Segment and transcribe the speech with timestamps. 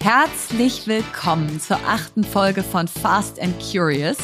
[0.00, 4.16] Herzlich willkommen zur achten Folge von Fast and Curious.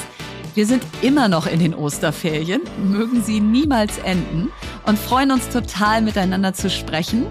[0.54, 4.52] Wir sind immer noch in den Osterferien, mögen sie niemals enden
[4.86, 7.26] und freuen uns total miteinander zu sprechen.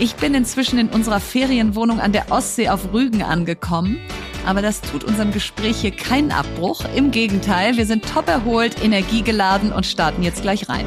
[0.00, 3.98] Ich bin inzwischen in unserer Ferienwohnung an der Ostsee auf Rügen angekommen,
[4.44, 6.82] aber das tut unserem Gespräch hier keinen Abbruch.
[6.96, 10.84] Im Gegenteil, wir sind top erholt, energiegeladen und starten jetzt gleich rein.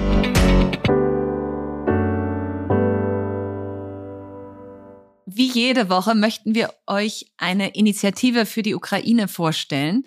[5.40, 10.04] Wie jede Woche möchten wir euch eine Initiative für die Ukraine vorstellen.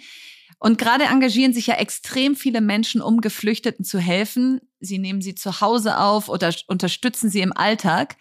[0.59, 4.61] Und gerade engagieren sich ja extrem viele Menschen, um Geflüchteten zu helfen.
[4.79, 8.19] Sie nehmen sie zu Hause auf oder unterstützen sie im Alltag.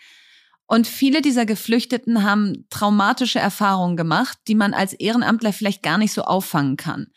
[0.67, 6.13] Und viele dieser Geflüchteten haben traumatische Erfahrungen gemacht, die man als Ehrenamtler vielleicht gar nicht
[6.13, 7.07] so auffangen kann.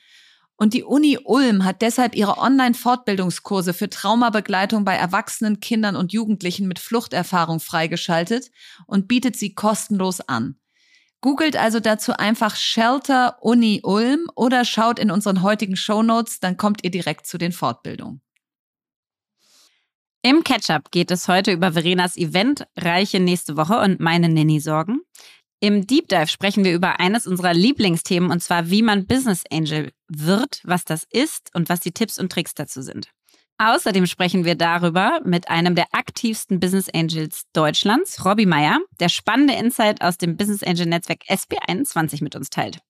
[0.56, 6.68] Und die Uni Ulm hat deshalb ihre Online-Fortbildungskurse für Traumabegleitung bei Erwachsenen, Kindern und Jugendlichen
[6.68, 8.50] mit Fluchterfahrung freigeschaltet
[8.86, 10.56] und bietet sie kostenlos an.
[11.20, 16.56] Googelt also dazu einfach Shelter Uni Ulm oder schaut in unseren heutigen Show Notes, dann
[16.56, 18.20] kommt ihr direkt zu den Fortbildungen.
[20.22, 25.00] Im Catch-up geht es heute über Verenas Event Reiche nächste Woche und meine Nanny-Sorgen.
[25.64, 29.92] Im Deep Dive sprechen wir über eines unserer Lieblingsthemen und zwar, wie man Business Angel
[30.08, 33.08] wird, was das ist und was die Tipps und Tricks dazu sind.
[33.56, 39.54] Außerdem sprechen wir darüber mit einem der aktivsten Business Angels Deutschlands, Robbie Meyer, der spannende
[39.54, 42.80] Insight aus dem Business Angel Netzwerk SB21 mit uns teilt.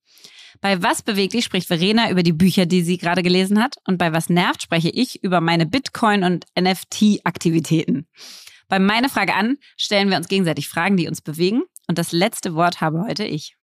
[0.61, 3.77] Bei Was bewegt dich spricht Verena über die Bücher, die sie gerade gelesen hat.
[3.87, 8.09] Und bei Was nervt spreche ich über meine Bitcoin- und NFT-Aktivitäten.
[8.69, 11.63] Bei Meine Frage an stellen wir uns gegenseitig Fragen, die uns bewegen.
[11.87, 13.57] Und das letzte Wort habe heute ich.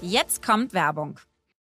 [0.00, 1.18] Jetzt kommt Werbung.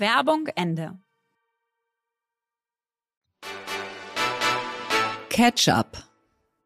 [0.00, 0.98] Werbung Ende.
[5.28, 6.04] Ketchup.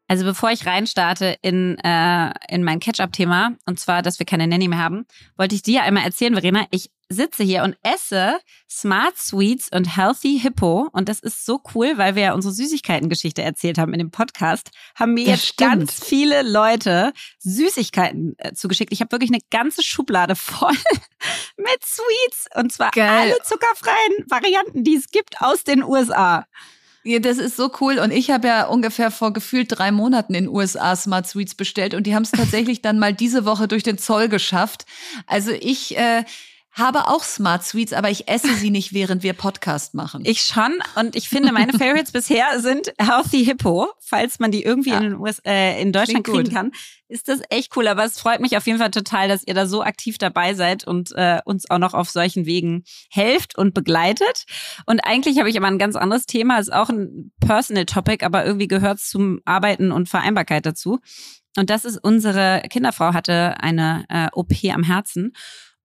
[0.07, 4.67] Also bevor ich reinstarte in, äh, in mein Catch-up-Thema, und zwar, dass wir keine Nanny
[4.67, 5.05] mehr haben,
[5.35, 10.39] wollte ich dir einmal erzählen, Verena, ich sitze hier und esse Smart Sweets und Healthy
[10.39, 10.89] Hippo.
[10.91, 14.71] Und das ist so cool, weil wir ja unsere Süßigkeiten-Geschichte erzählt haben in dem Podcast.
[14.95, 15.69] Haben mir Das jetzt stimmt.
[15.71, 18.91] ganz viele Leute Süßigkeiten äh, zugeschickt.
[18.91, 20.75] Ich habe wirklich eine ganze Schublade voll
[21.57, 22.47] mit Sweets.
[22.55, 23.31] Und zwar Geil.
[23.31, 26.45] alle zuckerfreien Varianten, die es gibt aus den USA.
[27.07, 27.99] Ja, das ist so cool.
[27.99, 31.93] Und ich habe ja ungefähr vor gefühlt drei Monaten in den USA Smart Sweets bestellt
[31.93, 34.85] und die haben es tatsächlich dann mal diese Woche durch den Zoll geschafft.
[35.27, 36.23] Also ich äh,
[36.75, 40.23] habe auch Smart Sweets, aber ich esse sie nicht, während wir Podcast machen.
[40.25, 40.77] Ich schon.
[40.95, 43.87] Und ich finde, meine Favorites bisher sind Healthy Hippo.
[44.01, 44.97] Falls man die irgendwie Ja.
[44.97, 46.71] in, den US, äh, in Deutschland kriegen kann,
[47.07, 47.87] ist das echt cool.
[47.87, 50.85] Aber es freut mich auf jeden Fall total, dass ihr da so aktiv dabei seid
[50.85, 54.43] und äh, uns auch noch auf solchen Wegen helft und begleitet.
[54.85, 56.59] Und eigentlich habe ich aber ein ganz anderes Thema.
[56.59, 60.99] Ist auch ein Personal Topic, aber irgendwie gehört es zum Arbeiten und Vereinbarkeit dazu.
[61.57, 65.31] Und das ist unsere Kinderfrau hatte eine äh, OP am Herzen.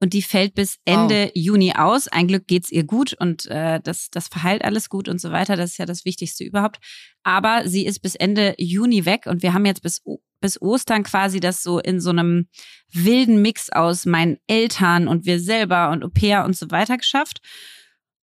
[0.02, 2.08] Und die fällt bis Ende Juni aus.
[2.08, 5.56] Ein Glück geht's ihr gut und äh, das, das verheilt alles gut und so weiter.
[5.56, 6.78] Das ist ja das Wichtigste überhaupt.
[7.22, 10.02] Aber sie ist bis Ende Juni weg und wir haben jetzt bis,
[10.40, 12.48] bis Ostern quasi das so in so einem
[12.90, 17.40] wilden Mix aus meinen Eltern und wir selber und pair und so weiter geschafft.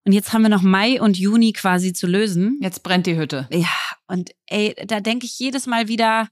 [0.04, 2.58] Und jetzt haben wir noch Mai und Juni quasi zu lösen.
[2.62, 3.48] Jetzt brennt die Hütte.
[3.52, 3.68] Ja,
[4.08, 6.30] und ey, da denke ich jedes Mal wieder,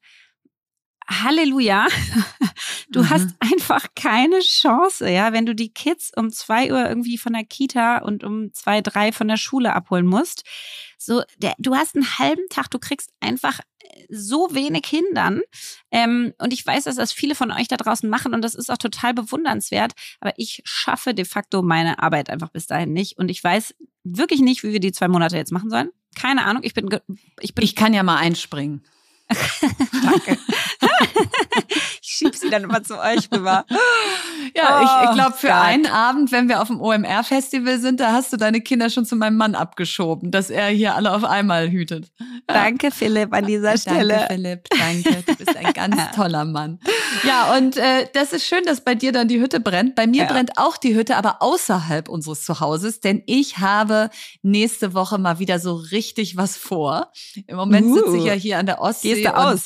[1.08, 1.88] Halleluja,
[2.90, 3.10] du Mhm.
[3.10, 7.44] hast einfach keine Chance, ja, wenn du die Kids um zwei Uhr irgendwie von der
[7.44, 10.44] Kita und um zwei, drei von der Schule abholen musst.
[10.98, 15.42] So, der, du hast einen halben Tag, du kriegst einfach äh, so wenig hin dann.
[15.92, 18.72] Ähm, und ich weiß, dass das viele von euch da draußen machen und das ist
[18.72, 19.94] auch total bewundernswert.
[20.20, 23.18] Aber ich schaffe de facto meine Arbeit einfach bis dahin nicht.
[23.20, 25.90] Und ich weiß wirklich nicht, wie wir die zwei Monate jetzt machen sollen.
[26.16, 26.64] Keine Ahnung.
[26.64, 26.88] Ich bin,
[27.42, 28.84] ich bin, Ich kann ja mal einspringen.
[30.04, 30.38] danke.
[32.02, 33.66] ich schieb sie dann immer zu euch rüber.
[34.56, 35.56] Ja, ich, ich Oh, glaube, für Gott.
[35.58, 39.16] einen Abend, wenn wir auf dem OMR-Festival sind, da hast du deine Kinder schon zu
[39.16, 42.12] meinem Mann abgeschoben, dass er hier alle auf einmal hütet.
[42.48, 44.26] Danke, Philipp, an dieser Stelle.
[44.28, 45.24] Danke, Philipp, danke.
[45.26, 46.80] Du bist ein ganz toller Mann.
[47.24, 49.96] Ja, und äh, das ist schön, dass bei dir dann die Hütte brennt.
[49.96, 50.28] Bei mir Ja.
[50.32, 54.10] brennt auch die Hütte, aber außerhalb unseres Zuhauses, denn ich habe
[54.42, 57.12] nächste Woche mal wieder so richtig was vor.
[57.48, 57.96] Im Moment Uh.
[57.96, 59.16] sitze ich ja hier an der Ostsee.
[59.16, 59.66] Gehst du und aus?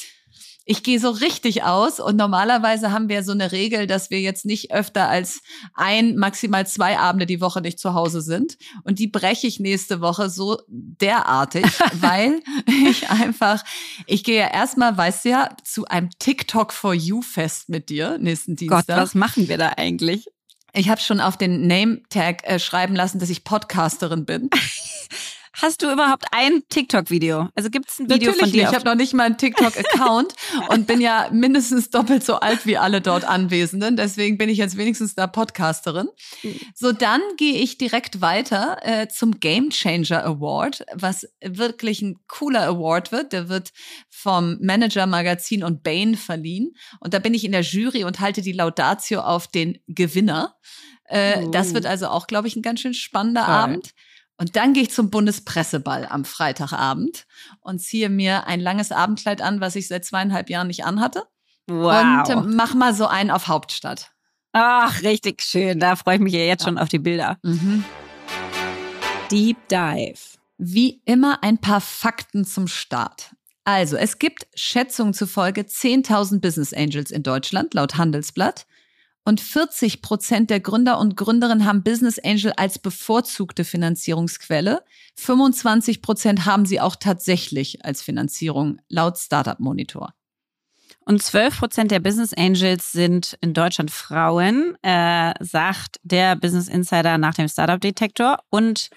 [0.71, 4.45] Ich gehe so richtig aus und normalerweise haben wir so eine Regel, dass wir jetzt
[4.45, 5.41] nicht öfter als
[5.73, 8.55] ein, maximal zwei Abende die Woche nicht zu Hause sind.
[8.83, 13.63] Und die breche ich nächste Woche so derartig, weil ich einfach,
[14.05, 18.19] ich gehe ja erstmal, weißt du ja, zu einem TikTok for You Fest mit dir
[18.19, 18.97] nächsten Gott, Dienstag.
[18.97, 20.27] was machen wir da eigentlich?
[20.73, 24.51] Ich habe schon auf den Name-Tag äh, schreiben lassen, dass ich Podcasterin bin.
[25.53, 27.49] Hast du überhaupt ein TikTok-Video?
[27.55, 28.57] Also gibt es ein Video Natürlich von dir?
[28.61, 28.69] nicht.
[28.69, 30.33] Ich habe noch nicht mal einen TikTok-Account
[30.69, 33.97] und bin ja mindestens doppelt so alt wie alle dort Anwesenden.
[33.97, 36.07] Deswegen bin ich jetzt wenigstens da Podcasterin.
[36.75, 42.63] So, dann gehe ich direkt weiter äh, zum Game Changer Award, was wirklich ein cooler
[42.65, 43.33] Award wird.
[43.33, 43.71] Der wird
[44.09, 46.73] vom Manager Magazin und Bain verliehen.
[46.99, 50.55] Und da bin ich in der Jury und halte die Laudatio auf den Gewinner.
[51.05, 51.49] Äh, Oh.
[51.49, 53.53] Das wird also auch, glaube ich, ein ganz schön spannender Toll.
[53.55, 53.93] Abend.
[54.39, 57.25] Und dann gehe ich zum Bundespresseball am Freitagabend
[57.59, 61.23] und ziehe mir ein langes Abendkleid an, was ich seit zweieinhalb Jahren nicht anhatte.
[61.67, 62.27] wow.
[62.29, 64.11] Und äh, mach mal so einen auf Hauptstadt.
[64.53, 65.79] Ach, richtig schön.
[65.79, 67.37] Da freue ich mich ja jetzt schon auf die Bilder.
[69.29, 70.19] Deep Dive.
[70.57, 73.35] Wie immer ein paar Fakten zum Start.
[73.65, 78.65] Also, es gibt Schätzungen zufolge 10.000 Business Angels in Deutschland, laut Handelsblatt.
[79.25, 84.83] Und 40 Prozent der Gründer und Gründerinnen haben Business Angel als bevorzugte Finanzierungsquelle.
[85.17, 90.13] 25 Prozent haben sie auch tatsächlich als Finanzierung, laut Startup Monitor.
[91.05, 97.17] Und 12 Prozent der Business Angels sind in Deutschland Frauen, äh, sagt der Business Insider
[97.17, 98.39] nach dem Startup Detektor.
[98.49, 98.89] Und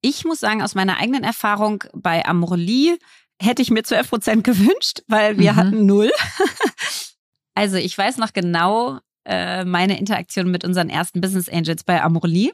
[0.00, 2.96] ich muss sagen, aus meiner eigenen Erfahrung bei Amorelie
[3.40, 5.56] hätte ich mir 12 Prozent gewünscht, weil wir Mhm.
[5.56, 6.10] hatten null.
[7.54, 12.52] also ich weiß noch genau, äh, meine Interaktion mit unseren ersten Business Angels bei Amorelie.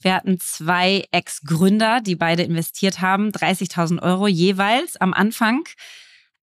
[0.00, 5.64] Wir hatten zwei Ex-Gründer, die beide investiert haben, 30.000 Euro jeweils am Anfang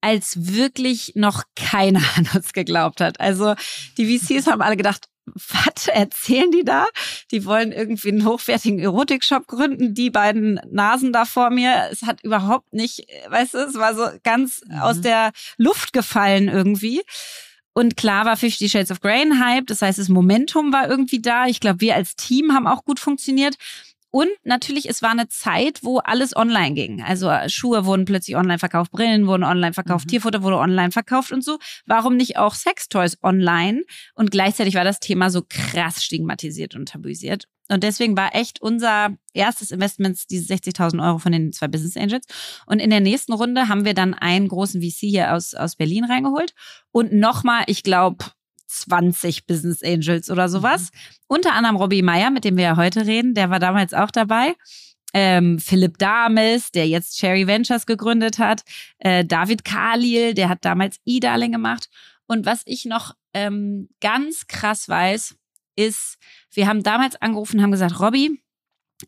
[0.02, 3.20] als wirklich noch keiner an uns geglaubt hat.
[3.20, 3.56] Also
[3.98, 6.88] die VCs haben alle gedacht, was erzählen die da?
[7.30, 11.90] Die wollen irgendwie einen hochwertigen Erotikshop gründen, die beiden Nasen da vor mir.
[11.92, 14.80] Es hat überhaupt nicht, weißt du, es war so ganz mhm.
[14.80, 17.02] aus der Luft gefallen irgendwie.
[17.74, 19.68] Und klar war Fifty Shades of Grey ein Hype.
[19.68, 21.48] Das heißt, das Momentum war irgendwie da.
[21.48, 23.56] Ich glaube, wir als Team haben auch gut funktioniert.
[24.12, 27.02] Und natürlich, es war eine Zeit, wo alles online ging.
[27.02, 30.10] Also äh, Schuhe wurden plötzlich online verkauft, Brillen wurden online verkauft, mhm.
[30.10, 31.58] Tierfutter wurde online verkauft und so.
[31.86, 33.84] Warum nicht auch Sextoys online?
[34.14, 37.46] Und gleichzeitig war das Thema so krass stigmatisiert und tabuisiert.
[37.70, 42.26] Und deswegen war echt unser erstes Investment diese 60.000 Euro von den zwei Business Angels.
[42.66, 46.04] Und in der nächsten Runde haben wir dann einen großen VC hier aus, aus Berlin
[46.04, 46.54] reingeholt.
[46.92, 48.26] Und nochmal, ich glaube,
[48.80, 50.92] 20 Business Angels oder sowas.
[50.92, 50.98] Mhm.
[51.28, 54.56] Unter anderem Robbie Meyer, mit dem wir ja heute reden, der war damals auch dabei.
[55.14, 58.62] Ähm, Philipp Dames, der jetzt Cherry Ventures gegründet hat.
[59.00, 61.90] Äh, David Khalil, der hat damals E-Darling gemacht.
[62.28, 65.36] Und was ich noch ähm, ganz krass weiß,
[65.76, 66.18] ist,
[66.54, 68.42] wir haben damals angerufen, haben gesagt, Robbie,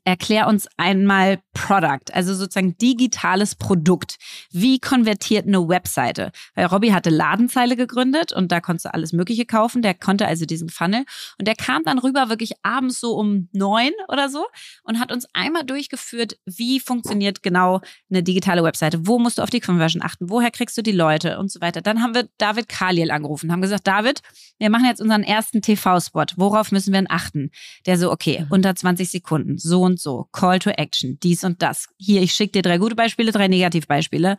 [0.03, 4.17] Erklär uns einmal Product, also sozusagen digitales Produkt.
[4.51, 6.31] Wie konvertiert eine Webseite?
[6.55, 9.81] Weil Robbie hatte Ladenzeile gegründet und da konntest du alles Mögliche kaufen.
[9.81, 11.05] Der konnte also diesen Funnel
[11.37, 14.45] und der kam dann rüber wirklich abends so um neun oder so
[14.83, 19.05] und hat uns einmal durchgeführt, wie funktioniert genau eine digitale Webseite.
[19.07, 20.29] Wo musst du auf die Conversion achten?
[20.29, 21.81] Woher kriegst du die Leute und so weiter?
[21.81, 24.21] Dann haben wir David Kaliel angerufen, haben gesagt, David,
[24.59, 26.25] wir machen jetzt unseren ersten TV-Spot.
[26.35, 27.51] Worauf müssen wir denn achten?
[27.85, 28.47] Der so, okay, mhm.
[28.49, 29.57] unter 20 Sekunden.
[29.57, 31.87] So und so, Call to Action, dies und das.
[31.97, 34.37] Hier, ich schicke dir drei gute Beispiele, drei Negativbeispiele.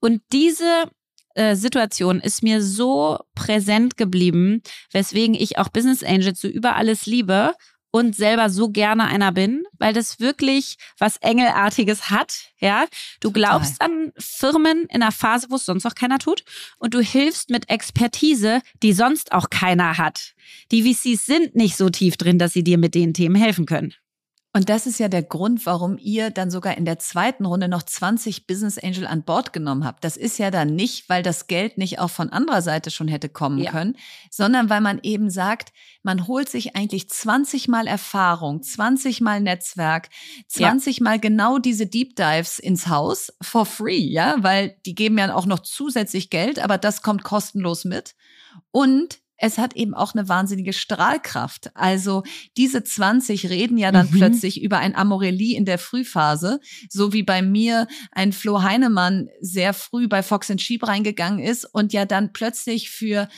[0.00, 0.90] Und diese
[1.34, 7.06] äh, Situation ist mir so präsent geblieben, weswegen ich auch Business Angels so über alles
[7.06, 7.54] liebe
[7.90, 12.50] und selber so gerne einer bin, weil das wirklich was Engelartiges hat.
[12.60, 12.86] Ja,
[13.20, 13.90] du glaubst Total.
[13.90, 16.44] an Firmen in einer Phase, wo es sonst auch keiner tut,
[16.78, 20.34] und du hilfst mit Expertise, die sonst auch keiner hat.
[20.70, 23.94] Die VCs sind nicht so tief drin, dass sie dir mit den Themen helfen können.
[24.58, 27.84] Und das ist ja der Grund, warum ihr dann sogar in der zweiten Runde noch
[27.84, 30.02] 20 Business Angel an Bord genommen habt.
[30.02, 33.28] Das ist ja dann nicht, weil das Geld nicht auch von anderer Seite schon hätte
[33.28, 33.70] kommen ja.
[33.70, 33.96] können,
[34.32, 35.72] sondern weil man eben sagt,
[36.02, 40.08] man holt sich eigentlich 20 mal Erfahrung, 20 mal Netzwerk,
[40.48, 41.04] 20 ja.
[41.04, 45.46] mal genau diese Deep Dives ins Haus for free, ja, weil die geben ja auch
[45.46, 48.16] noch zusätzlich Geld, aber das kommt kostenlos mit.
[48.72, 51.70] Und es hat eben auch eine wahnsinnige Strahlkraft.
[51.74, 52.24] Also
[52.56, 54.18] diese 20 reden ja dann mhm.
[54.18, 59.72] plötzlich über ein Amorelie in der Frühphase, so wie bei mir ein Flo Heinemann sehr
[59.72, 63.28] früh bei Fox and Sheep reingegangen ist und ja dann plötzlich für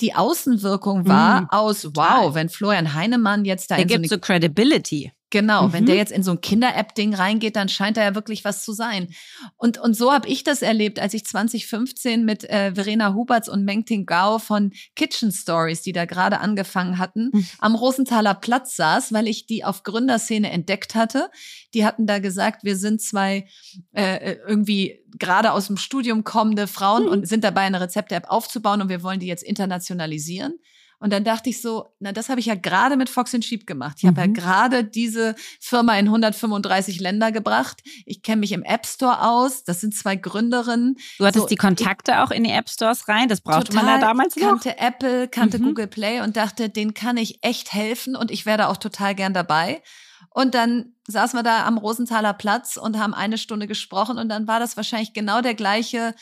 [0.00, 4.20] die Außenwirkung war mhm, aus, wow, wenn Florian Heinemann jetzt da Der gibt so, so
[4.20, 5.12] Credibility.
[5.30, 5.72] Genau, mhm.
[5.72, 8.72] wenn der jetzt in so ein Kinder-App-Ding reingeht, dann scheint da ja wirklich was zu
[8.72, 9.08] sein.
[9.56, 13.64] Und, und so habe ich das erlebt, als ich 2015 mit äh, Verena Huberts und
[13.64, 17.46] Mengting Gao von Kitchen Stories, die da gerade angefangen hatten, mhm.
[17.58, 21.28] am Rosenthaler Platz saß, weil ich die auf Gründerszene entdeckt hatte.
[21.74, 23.48] Die hatten da gesagt, wir sind zwei
[23.92, 27.10] äh, äh irgendwie gerade aus dem Studium kommende Frauen mhm.
[27.10, 30.60] und sind dabei, eine Rezepte-App aufzubauen und wir wollen die jetzt internationalisieren.
[30.98, 33.96] Und dann dachte ich so, na, das habe ich ja gerade mit Fox Sheep gemacht.
[33.98, 34.08] Ich mhm.
[34.08, 37.82] habe ja gerade diese Firma in 135 Länder gebracht.
[38.06, 39.64] Ich kenne mich im App Store aus.
[39.64, 40.96] Das sind zwei Gründerinnen.
[41.18, 43.28] Du hattest so, die Kontakte ich, auch in die App Stores rein.
[43.28, 44.48] Das brauchte man ja damals noch.
[44.48, 45.64] kannte Apple, kannte mhm.
[45.64, 49.34] Google Play und dachte, denen kann ich echt helfen und ich werde auch total gern
[49.34, 49.82] dabei.
[50.30, 54.46] Und dann saßen wir da am Rosenthaler Platz und haben eine Stunde gesprochen und dann
[54.46, 56.14] war das wahrscheinlich genau der gleiche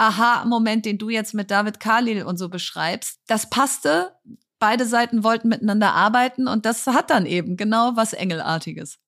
[0.00, 4.12] Aha-Moment, den du jetzt mit David Khalil und so beschreibst, das passte.
[4.58, 8.98] Beide Seiten wollten miteinander arbeiten und das hat dann eben genau was Engelartiges.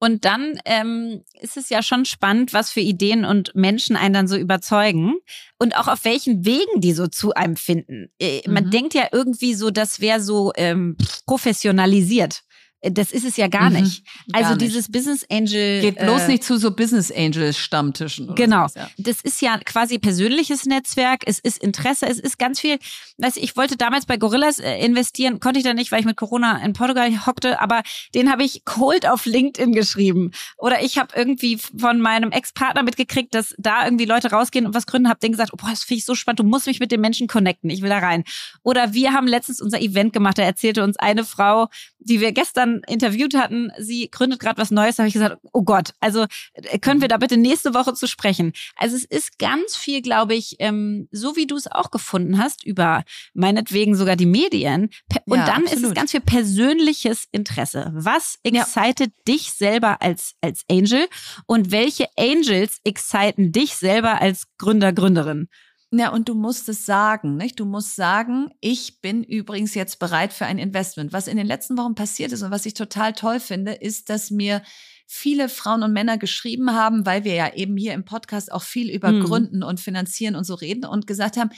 [0.00, 4.28] Und dann ähm, ist es ja schon spannend, was für Ideen und Menschen einen dann
[4.28, 5.14] so überzeugen
[5.58, 8.12] und auch auf welchen Wegen die so zu einem finden.
[8.20, 8.70] Äh, man mhm.
[8.70, 12.42] denkt ja irgendwie so, das wäre so ähm, professionalisiert.
[12.90, 14.04] Das ist es ja gar mhm, nicht.
[14.32, 15.80] Also gar dieses Business Angel.
[15.80, 18.34] Geht bloß äh, nicht zu so Business Angel Stammtischen.
[18.34, 18.68] genau.
[18.68, 18.90] Sowas, ja.
[18.98, 21.22] Das ist ja quasi persönliches Netzwerk.
[21.26, 22.06] Es ist Interesse.
[22.06, 22.78] Es ist ganz viel.
[23.18, 26.16] Weißt, ich wollte damals bei Gorillas äh, investieren, konnte ich dann nicht, weil ich mit
[26.16, 27.60] Corona in Portugal hockte.
[27.60, 27.82] Aber
[28.14, 30.32] den habe ich cold auf LinkedIn geschrieben.
[30.58, 34.86] Oder ich habe irgendwie von meinem Ex-Partner mitgekriegt, dass da irgendwie Leute rausgehen und was
[34.86, 35.08] gründen.
[35.08, 36.40] Habe denen gesagt, oh, boah, das finde ich so spannend.
[36.40, 37.70] Du musst mich mit den Menschen connecten.
[37.70, 38.24] Ich will da rein.
[38.62, 40.38] Oder wir haben letztens unser Event gemacht.
[40.38, 44.70] Da erzählte uns eine Frau, die wir gestern dann interviewt hatten, sie gründet gerade was
[44.70, 48.06] Neues, habe ich gesagt, oh Gott, also äh, können wir da bitte nächste Woche zu
[48.06, 48.52] sprechen.
[48.76, 52.64] Also es ist ganz viel, glaube ich, ähm, so wie du es auch gefunden hast,
[52.64, 54.90] über meinetwegen sogar die Medien.
[55.26, 55.72] Und ja, dann absolut.
[55.72, 57.90] ist es ganz viel persönliches Interesse.
[57.94, 59.22] Was excited ja.
[59.34, 61.06] dich selber als, als Angel
[61.46, 65.48] und welche Angels exciten dich selber als Gründer, Gründerin?
[65.96, 67.60] Ja, und du musst es sagen, nicht?
[67.60, 71.12] Du musst sagen, ich bin übrigens jetzt bereit für ein Investment.
[71.12, 74.30] Was in den letzten Wochen passiert ist und was ich total toll finde, ist, dass
[74.30, 74.62] mir
[75.06, 78.90] viele Frauen und Männer geschrieben haben, weil wir ja eben hier im Podcast auch viel
[78.90, 79.22] über mhm.
[79.22, 81.50] Gründen und Finanzieren und so reden und gesagt haben,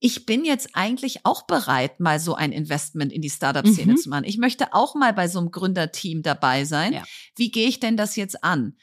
[0.00, 3.96] ich bin jetzt eigentlich auch bereit, mal so ein Investment in die Startup-Szene mhm.
[3.96, 4.24] zu machen.
[4.24, 6.94] Ich möchte auch mal bei so einem Gründerteam dabei sein.
[6.94, 7.04] Ja.
[7.36, 8.76] Wie gehe ich denn das jetzt an?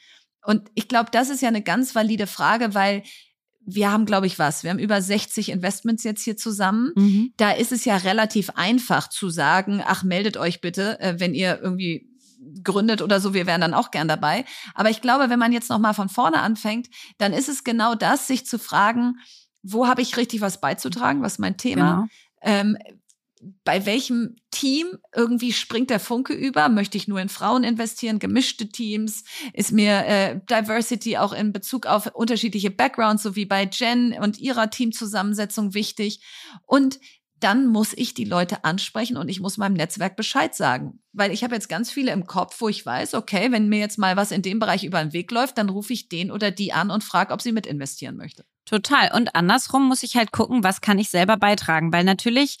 [0.44, 3.02] Und ich glaube, das ist ja eine ganz valide Frage, weil
[3.64, 4.64] wir haben, glaube ich, was?
[4.64, 6.92] Wir haben über 60 Investments jetzt hier zusammen.
[6.96, 7.32] Mhm.
[7.36, 11.60] Da ist es ja relativ einfach zu sagen, ach, meldet euch bitte, äh, wenn ihr
[11.62, 12.08] irgendwie
[12.64, 14.44] gründet oder so, wir wären dann auch gern dabei.
[14.74, 16.88] Aber ich glaube, wenn man jetzt noch mal von vorne anfängt,
[17.18, 19.16] dann ist es genau das, sich zu fragen,
[19.62, 22.08] wo habe ich richtig was beizutragen, was ist mein Thema?
[22.42, 22.60] Genau.
[22.60, 22.76] Ähm,
[23.64, 26.68] bei welchem Team irgendwie springt der Funke über?
[26.68, 29.24] Möchte ich nur in Frauen investieren, gemischte Teams?
[29.52, 34.38] Ist mir äh, Diversity auch in Bezug auf unterschiedliche Backgrounds, so wie bei Jen und
[34.38, 36.22] ihrer Teamzusammensetzung wichtig?
[36.66, 37.00] Und
[37.42, 41.00] dann muss ich die Leute ansprechen und ich muss meinem Netzwerk Bescheid sagen.
[41.12, 43.98] Weil ich habe jetzt ganz viele im Kopf, wo ich weiß, okay, wenn mir jetzt
[43.98, 46.72] mal was in dem Bereich über den Weg läuft, dann rufe ich den oder die
[46.72, 48.44] an und frage, ob sie mit investieren möchte.
[48.64, 49.12] Total.
[49.12, 51.92] Und andersrum muss ich halt gucken, was kann ich selber beitragen.
[51.92, 52.58] Weil natürlich,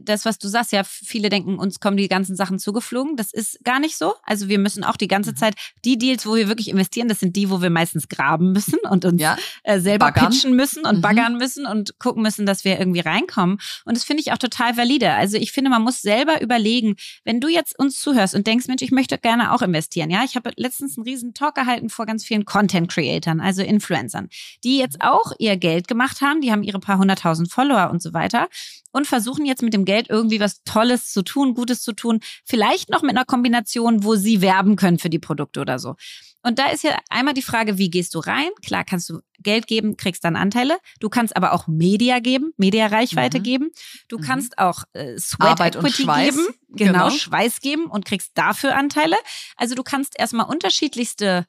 [0.00, 3.16] das, was du sagst, ja, viele denken, uns kommen die ganzen Sachen zugeflogen.
[3.16, 4.14] Das ist gar nicht so.
[4.22, 5.36] Also wir müssen auch die ganze mhm.
[5.36, 5.54] Zeit,
[5.84, 9.04] die Deals, wo wir wirklich investieren, das sind die, wo wir meistens graben müssen und
[9.04, 9.36] uns ja.
[9.64, 10.30] äh, selber baggern.
[10.30, 11.00] pitchen müssen und mhm.
[11.00, 13.58] baggern müssen und gucken müssen, dass wir irgendwie reinkommen.
[13.84, 15.12] Und das finde ich auch total valide.
[15.12, 16.94] Also ich finde, man muss selber überlegen,
[17.24, 20.10] wenn du jetzt uns zuhörst und denkst, Mensch, ich möchte gerne auch investieren.
[20.10, 24.28] Ja, ich habe letztens einen riesen Talk gehalten vor ganz vielen Content-Creatern, also Influencern,
[24.62, 26.40] die jetzt auch ihr Geld gemacht haben.
[26.40, 28.48] Die haben ihre paar hunderttausend Follower und so weiter
[28.96, 32.20] und versuchen jetzt mit dem Geld irgendwie was Tolles zu tun, Gutes zu tun.
[32.46, 35.96] Vielleicht noch mit einer Kombination, wo sie werben können für die Produkte oder so.
[36.42, 38.48] Und da ist ja einmal die Frage, wie gehst du rein?
[38.64, 40.78] Klar kannst du Geld geben, kriegst dann Anteile.
[40.98, 43.42] Du kannst aber auch Media geben, Media-Reichweite mhm.
[43.42, 43.70] geben.
[44.08, 44.22] Du mhm.
[44.22, 49.16] kannst auch äh, Sweat Arbeit Equity geben, genau, genau, Schweiß geben und kriegst dafür Anteile.
[49.56, 51.46] Also du kannst erstmal unterschiedlichste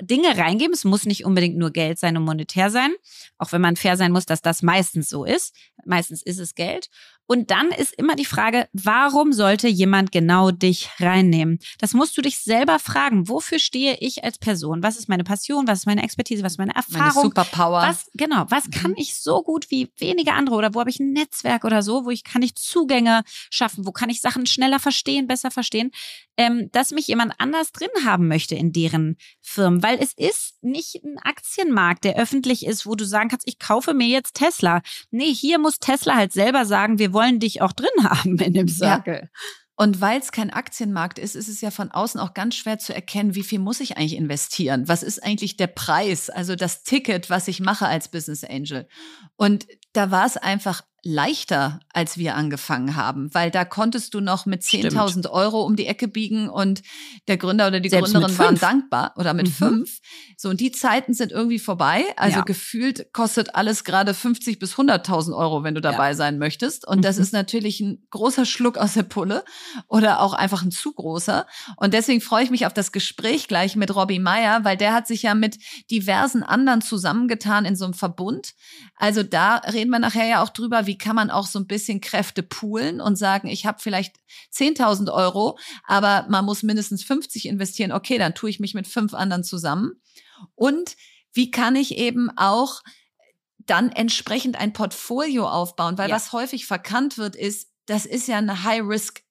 [0.00, 0.74] Dinge reingeben.
[0.74, 2.92] Es muss nicht unbedingt nur Geld sein und monetär sein,
[3.38, 5.54] auch wenn man fair sein muss, dass das meistens so ist.
[5.84, 6.88] Meistens ist es Geld.
[7.26, 11.60] Und dann ist immer die Frage, warum sollte jemand genau dich reinnehmen?
[11.78, 13.28] Das musst du dich selber fragen.
[13.28, 14.82] Wofür stehe ich als Person?
[14.82, 15.66] Was ist meine Passion?
[15.66, 16.42] Was ist meine Expertise?
[16.42, 17.00] Was ist meine Erfahrung?
[17.00, 17.82] Meine Superpower.
[17.82, 18.46] Was, genau.
[18.48, 18.98] Was kann mhm.
[18.98, 20.56] ich so gut wie wenige andere?
[20.56, 22.04] Oder wo habe ich ein Netzwerk oder so?
[22.04, 23.86] Wo ich, kann ich Zugänge schaffen?
[23.86, 25.90] Wo kann ich Sachen schneller verstehen, besser verstehen?
[26.36, 29.82] Ähm, dass mich jemand anders drin haben möchte in deren Firmen.
[29.82, 33.94] Weil es ist nicht ein Aktienmarkt, der öffentlich ist, wo du sagen kannst, ich kaufe
[33.94, 34.82] mir jetzt Tesla.
[35.10, 38.52] Nee, hier muss Tesla halt selber sagen, wir wollen wollen dich auch drin haben in
[38.52, 39.22] dem Circle.
[39.22, 39.28] Ja.
[39.74, 42.94] Und weil es kein Aktienmarkt ist, ist es ja von außen auch ganz schwer zu
[42.94, 44.86] erkennen, wie viel muss ich eigentlich investieren?
[44.86, 48.86] Was ist eigentlich der Preis, also das Ticket, was ich mache als Business Angel?
[49.36, 54.46] Und da war es einfach leichter, als wir angefangen haben, weil da konntest du noch
[54.46, 56.82] mit 10.000 Euro um die Ecke biegen und
[57.26, 59.52] der Gründer oder die Selbst Gründerin waren dankbar oder mit mhm.
[59.52, 60.00] fünf.
[60.36, 62.04] So, und die Zeiten sind irgendwie vorbei.
[62.16, 62.44] Also ja.
[62.44, 66.14] gefühlt kostet alles gerade 50 bis 100.000 Euro, wenn du dabei ja.
[66.14, 66.86] sein möchtest.
[66.86, 67.02] Und mhm.
[67.02, 69.44] das ist natürlich ein großer Schluck aus der Pulle
[69.88, 71.46] oder auch einfach ein zu großer.
[71.76, 75.08] Und deswegen freue ich mich auf das Gespräch gleich mit Robbie Meyer, weil der hat
[75.08, 75.58] sich ja mit
[75.90, 78.54] diversen anderen zusammengetan in so einem Verbund.
[78.96, 81.66] Also da reden wir nachher ja auch drüber, wie wie kann man auch so ein
[81.66, 84.16] bisschen Kräfte poolen und sagen, ich habe vielleicht
[84.52, 87.92] 10.000 Euro, aber man muss mindestens 50 investieren.
[87.92, 90.02] Okay, dann tue ich mich mit fünf anderen zusammen.
[90.54, 90.96] Und
[91.32, 92.82] wie kann ich eben auch
[93.56, 95.96] dann entsprechend ein Portfolio aufbauen?
[95.96, 96.14] Weil ja.
[96.14, 99.22] was häufig verkannt wird, ist, das ist ja eine High-Risk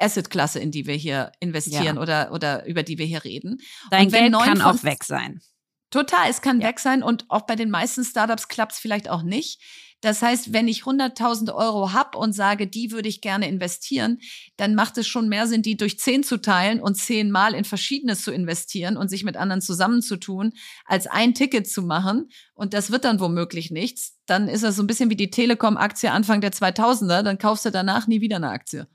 [0.00, 2.02] Asset-Klasse, in die wir hier investieren ja.
[2.02, 3.58] oder, oder über die wir hier reden.
[3.90, 5.40] Dein Geld kann auch weg sein.
[5.88, 6.68] Total, es kann ja.
[6.68, 9.62] weg sein und auch bei den meisten Startups klappt es vielleicht auch nicht.
[10.00, 14.18] Das heißt, wenn ich 100.000 Euro habe und sage, die würde ich gerne investieren,
[14.56, 18.22] dann macht es schon mehr Sinn, die durch zehn zu teilen und zehnmal in Verschiedenes
[18.22, 20.52] zu investieren und sich mit anderen zusammenzutun,
[20.86, 22.30] als ein Ticket zu machen.
[22.54, 24.18] Und das wird dann womöglich nichts.
[24.26, 27.22] Dann ist das so ein bisschen wie die Telekom-Aktie Anfang der 2000er.
[27.22, 28.86] Dann kaufst du danach nie wieder eine Aktie.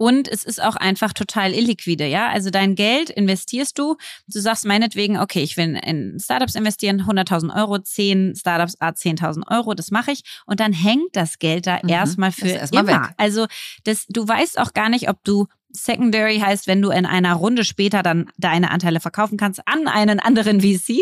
[0.00, 2.30] Und es ist auch einfach total illiquide, ja.
[2.30, 3.98] Also dein Geld investierst du.
[4.28, 9.50] Du sagst meinetwegen, okay, ich will in Startups investieren, 100.000 Euro, 10 Startups, a 10.000
[9.50, 10.22] Euro, das mache ich.
[10.46, 12.86] Und dann hängt das Geld da mhm, erstmal für erst immer.
[12.86, 13.14] Weg.
[13.18, 13.46] Also
[13.84, 17.64] das, du weißt auch gar nicht, ob du Secondary heißt, wenn du in einer Runde
[17.64, 20.98] später dann deine Anteile verkaufen kannst an einen anderen VC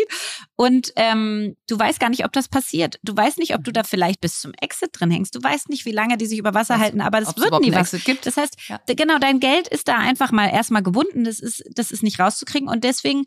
[0.56, 2.98] und ähm, du weißt gar nicht, ob das passiert.
[3.02, 5.34] Du weißt nicht, ob du da vielleicht bis zum Exit drin hängst.
[5.34, 7.72] Du weißt nicht, wie lange die sich über Wasser was, halten, aber das wird nie
[7.72, 7.92] was.
[8.04, 8.26] Gibt.
[8.26, 8.78] Das heißt, ja.
[8.86, 11.24] genau, dein Geld ist da einfach mal erstmal gebunden.
[11.24, 13.24] Das ist, das ist nicht rauszukriegen und deswegen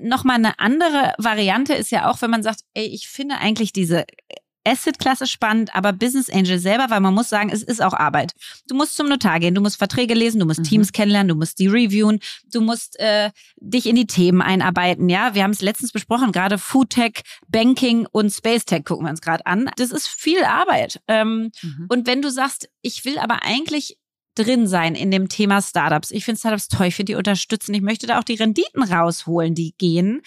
[0.00, 4.04] nochmal eine andere Variante ist ja auch, wenn man sagt, ey, ich finde eigentlich diese
[4.68, 8.32] Asset-Klasse spannend, aber Business Angel selber, weil man muss sagen, es ist auch Arbeit.
[8.68, 10.64] Du musst zum Notar gehen, du musst Verträge lesen, du musst mhm.
[10.64, 12.20] Teams kennenlernen, du musst die reviewen,
[12.52, 15.08] du musst äh, dich in die Themen einarbeiten.
[15.08, 19.20] Ja, wir haben es letztens besprochen, gerade Foodtech, Banking und Space Tech gucken wir uns
[19.20, 19.70] gerade an.
[19.76, 21.00] Das ist viel Arbeit.
[21.08, 21.86] Ähm, mhm.
[21.88, 23.96] Und wenn du sagst, ich will aber eigentlich
[24.38, 26.12] drin sein in dem Thema Startups.
[26.12, 27.74] Ich finde Startups toll, ich finde die unterstützen.
[27.74, 30.22] Ich möchte da auch die Renditen rausholen, die gehen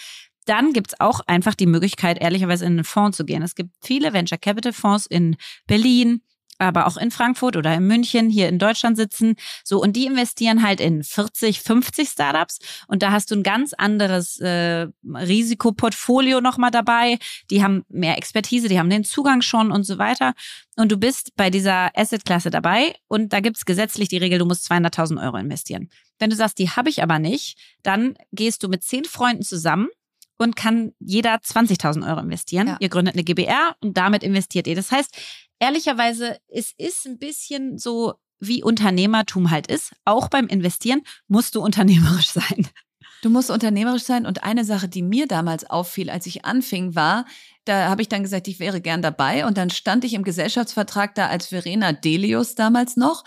[0.45, 3.43] dann gibt es auch einfach die Möglichkeit, ehrlicherweise in einen Fonds zu gehen.
[3.43, 6.21] Es gibt viele Venture Capital Fonds in Berlin,
[6.61, 9.35] aber auch in Frankfurt oder in München, hier in Deutschland sitzen.
[9.63, 12.59] So, und die investieren halt in 40, 50 Startups.
[12.87, 17.17] Und da hast du ein ganz anderes äh, Risikoportfolio nochmal dabei.
[17.49, 20.33] Die haben mehr Expertise, die haben den Zugang schon und so weiter.
[20.77, 22.95] Und du bist bei dieser Asset-Klasse dabei.
[23.07, 25.89] Und da gibt's gesetzlich die Regel, du musst 200.000 Euro investieren.
[26.19, 29.87] Wenn du sagst, die habe ich aber nicht, dann gehst du mit zehn Freunden zusammen
[30.41, 32.67] und kann jeder 20.000 Euro investieren.
[32.67, 32.77] Ja.
[32.79, 34.75] Ihr gründet eine GBR und damit investiert ihr.
[34.75, 35.15] Das heißt,
[35.59, 39.93] ehrlicherweise, es ist ein bisschen so, wie Unternehmertum halt ist.
[40.03, 42.67] Auch beim Investieren musst du unternehmerisch sein.
[43.21, 44.25] Du musst unternehmerisch sein.
[44.25, 47.25] Und eine Sache, die mir damals auffiel, als ich anfing, war,
[47.65, 49.45] da habe ich dann gesagt, ich wäre gern dabei.
[49.45, 53.23] Und dann stand ich im Gesellschaftsvertrag da als Verena Delius damals noch.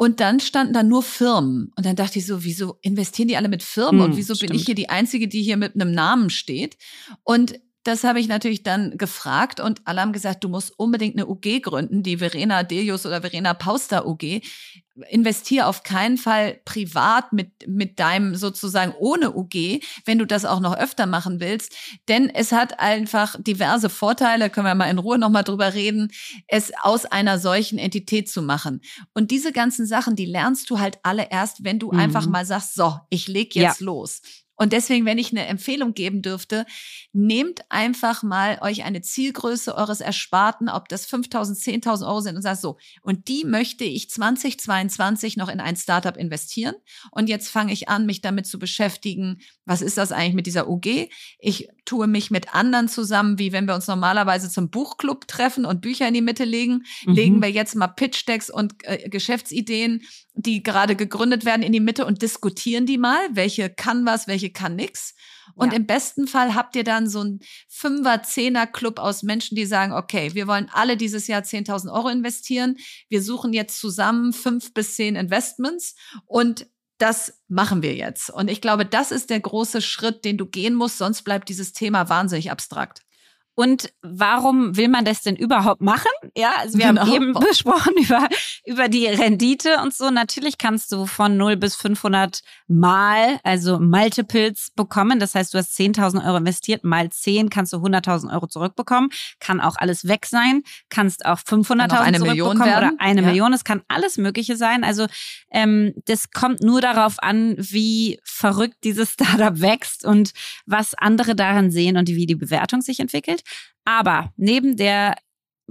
[0.00, 1.74] Und dann standen da nur Firmen.
[1.76, 4.00] Und dann dachte ich so, wieso investieren die alle mit Firmen?
[4.00, 4.52] Hm, und wieso stimmt.
[4.52, 6.78] bin ich hier die Einzige, die hier mit einem Namen steht?
[7.22, 11.26] Und das habe ich natürlich dann gefragt und alle haben gesagt, du musst unbedingt eine
[11.26, 14.42] UG gründen, die Verena Delius oder Verena Pauster UG
[15.08, 20.60] investier auf keinen Fall privat mit, mit deinem sozusagen ohne UG, wenn du das auch
[20.60, 21.74] noch öfter machen willst.
[22.08, 26.10] Denn es hat einfach diverse Vorteile, können wir mal in Ruhe nochmal drüber reden,
[26.48, 28.80] es aus einer solchen Entität zu machen.
[29.14, 31.98] Und diese ganzen Sachen, die lernst du halt alle erst, wenn du mhm.
[31.98, 33.86] einfach mal sagst, so, ich leg jetzt ja.
[33.86, 34.20] los.
[34.60, 36.66] Und deswegen, wenn ich eine Empfehlung geben dürfte,
[37.14, 42.42] nehmt einfach mal euch eine Zielgröße eures Ersparten, ob das 5.000, 10.000 Euro sind und
[42.42, 46.74] sagt so, und die möchte ich 2022 noch in ein Startup investieren.
[47.10, 50.68] Und jetzt fange ich an, mich damit zu beschäftigen, was ist das eigentlich mit dieser
[50.68, 51.08] UG?
[51.38, 55.80] Ich tue mich mit anderen zusammen, wie wenn wir uns normalerweise zum Buchclub treffen und
[55.80, 57.12] Bücher in die Mitte legen, mhm.
[57.12, 60.02] legen wir jetzt mal Pitch-Decks und äh, Geschäftsideen,
[60.34, 64.50] die gerade gegründet werden, in die Mitte und diskutieren die mal, welche kann was, welche
[64.50, 65.16] kann nix.
[65.56, 65.78] Und ja.
[65.78, 69.92] im besten Fall habt ihr dann so ein Fünfer, Zehner Club aus Menschen, die sagen,
[69.92, 72.76] okay, wir wollen alle dieses Jahr 10.000 Euro investieren.
[73.08, 76.68] Wir suchen jetzt zusammen fünf bis zehn Investments und
[77.00, 78.30] das machen wir jetzt.
[78.30, 81.72] Und ich glaube, das ist der große Schritt, den du gehen musst, sonst bleibt dieses
[81.72, 83.02] Thema wahnsinnig abstrakt.
[83.60, 86.10] Und warum will man das denn überhaupt machen?
[86.34, 87.02] Ja, also wir genau.
[87.02, 88.26] haben eben besprochen über,
[88.64, 90.08] über die Rendite und so.
[90.08, 95.20] Natürlich kannst du von 0 bis 500 mal, also Multiples bekommen.
[95.20, 99.10] Das heißt, du hast 10.000 Euro investiert, mal 10 kannst du 100.000 Euro zurückbekommen.
[99.40, 100.62] Kann auch alles weg sein.
[100.88, 103.26] Kannst auch 500.000 zurückbekommen oder eine ja.
[103.26, 103.52] Million.
[103.52, 104.84] Es kann alles Mögliche sein.
[104.84, 105.06] Also
[105.50, 110.32] ähm, das kommt nur darauf an, wie verrückt dieses Startup wächst und
[110.64, 113.42] was andere daran sehen und wie die Bewertung sich entwickelt.
[113.84, 115.16] Aber neben der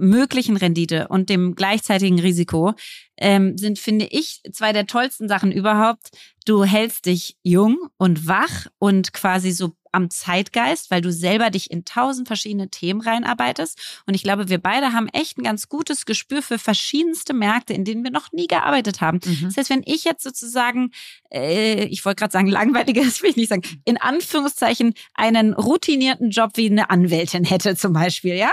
[0.00, 2.72] möglichen Rendite und dem gleichzeitigen Risiko
[3.18, 6.10] ähm, sind, finde ich, zwei der tollsten Sachen überhaupt.
[6.46, 11.70] Du hältst dich jung und wach und quasi so am Zeitgeist, weil du selber dich
[11.70, 14.02] in tausend verschiedene Themen reinarbeitest.
[14.06, 17.84] Und ich glaube, wir beide haben echt ein ganz gutes Gespür für verschiedenste Märkte, in
[17.84, 19.20] denen wir noch nie gearbeitet haben.
[19.24, 19.44] Mhm.
[19.44, 20.90] Das heißt, wenn ich jetzt sozusagen,
[21.32, 26.52] äh, ich wollte gerade sagen, langweiliges will ich nicht sagen, in Anführungszeichen einen routinierten Job
[26.54, 28.50] wie eine Anwältin hätte zum Beispiel, ja?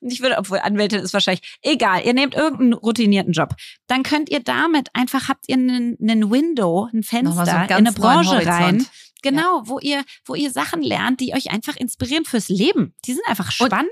[0.00, 3.54] Und ich würde, obwohl Anwältin ist wahrscheinlich egal, ihr nehmt irgendeinen routinierten Job,
[3.86, 7.92] dann könnt ihr damit einfach, habt ihr einen, einen Window, ein Fenster so in eine
[7.92, 8.86] Branche rein
[9.22, 9.62] Genau, ja.
[9.64, 12.94] wo ihr, wo ihr Sachen lernt, die euch einfach inspirieren fürs Leben.
[13.04, 13.90] Die sind einfach spannend.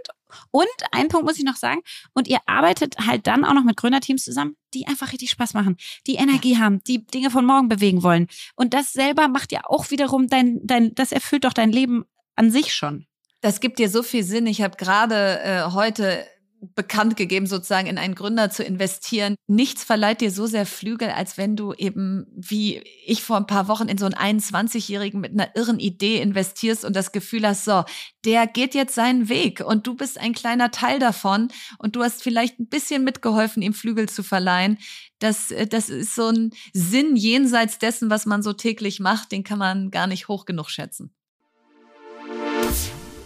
[0.50, 1.80] Und, und ein Punkt muss ich noch sagen,
[2.12, 5.76] und ihr arbeitet halt dann auch noch mit Gründerteams zusammen, die einfach richtig Spaß machen,
[6.06, 6.58] die Energie ja.
[6.58, 8.26] haben, die Dinge von morgen bewegen wollen.
[8.54, 12.50] Und das selber macht ja auch wiederum dein, dein, das erfüllt doch dein Leben an
[12.50, 13.06] sich schon.
[13.40, 14.46] Das gibt dir so viel Sinn.
[14.46, 16.26] Ich habe gerade äh, heute
[16.74, 19.36] bekannt gegeben, sozusagen in einen Gründer zu investieren.
[19.46, 23.68] Nichts verleiht dir so sehr Flügel, als wenn du eben, wie ich vor ein paar
[23.68, 27.84] Wochen, in so einen 21-Jährigen mit einer irren Idee investierst und das Gefühl hast, so,
[28.24, 32.22] der geht jetzt seinen Weg und du bist ein kleiner Teil davon und du hast
[32.22, 34.78] vielleicht ein bisschen mitgeholfen, ihm Flügel zu verleihen.
[35.18, 39.44] Das, äh, das ist so ein Sinn jenseits dessen, was man so täglich macht, den
[39.44, 41.10] kann man gar nicht hoch genug schätzen.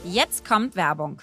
[0.04, 1.22] Jetzt kommt Werbung.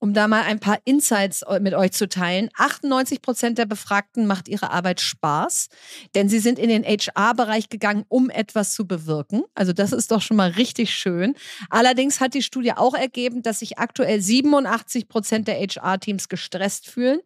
[0.00, 2.50] um da mal ein paar Insights mit euch zu teilen.
[2.56, 5.68] 98 Prozent der Befragten macht ihre Arbeit Spaß,
[6.14, 9.42] denn sie sind in den HR-Bereich gegangen, um etwas zu bewirken.
[9.54, 11.34] Also das ist doch schon mal richtig schön.
[11.70, 17.20] Allerdings hat die Studie auch ergeben, dass sich aktuell 87 Prozent der HR-Teams gestresst fühlen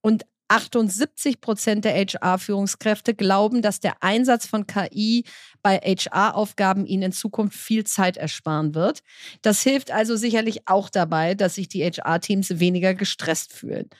[0.00, 5.24] und 78 Prozent der HR-Führungskräfte glauben, dass der Einsatz von KI
[5.62, 9.02] bei HR-Aufgaben ihnen in Zukunft viel Zeit ersparen wird.
[9.42, 13.90] Das hilft also sicherlich auch dabei, dass sich die HR-Teams weniger gestresst fühlen.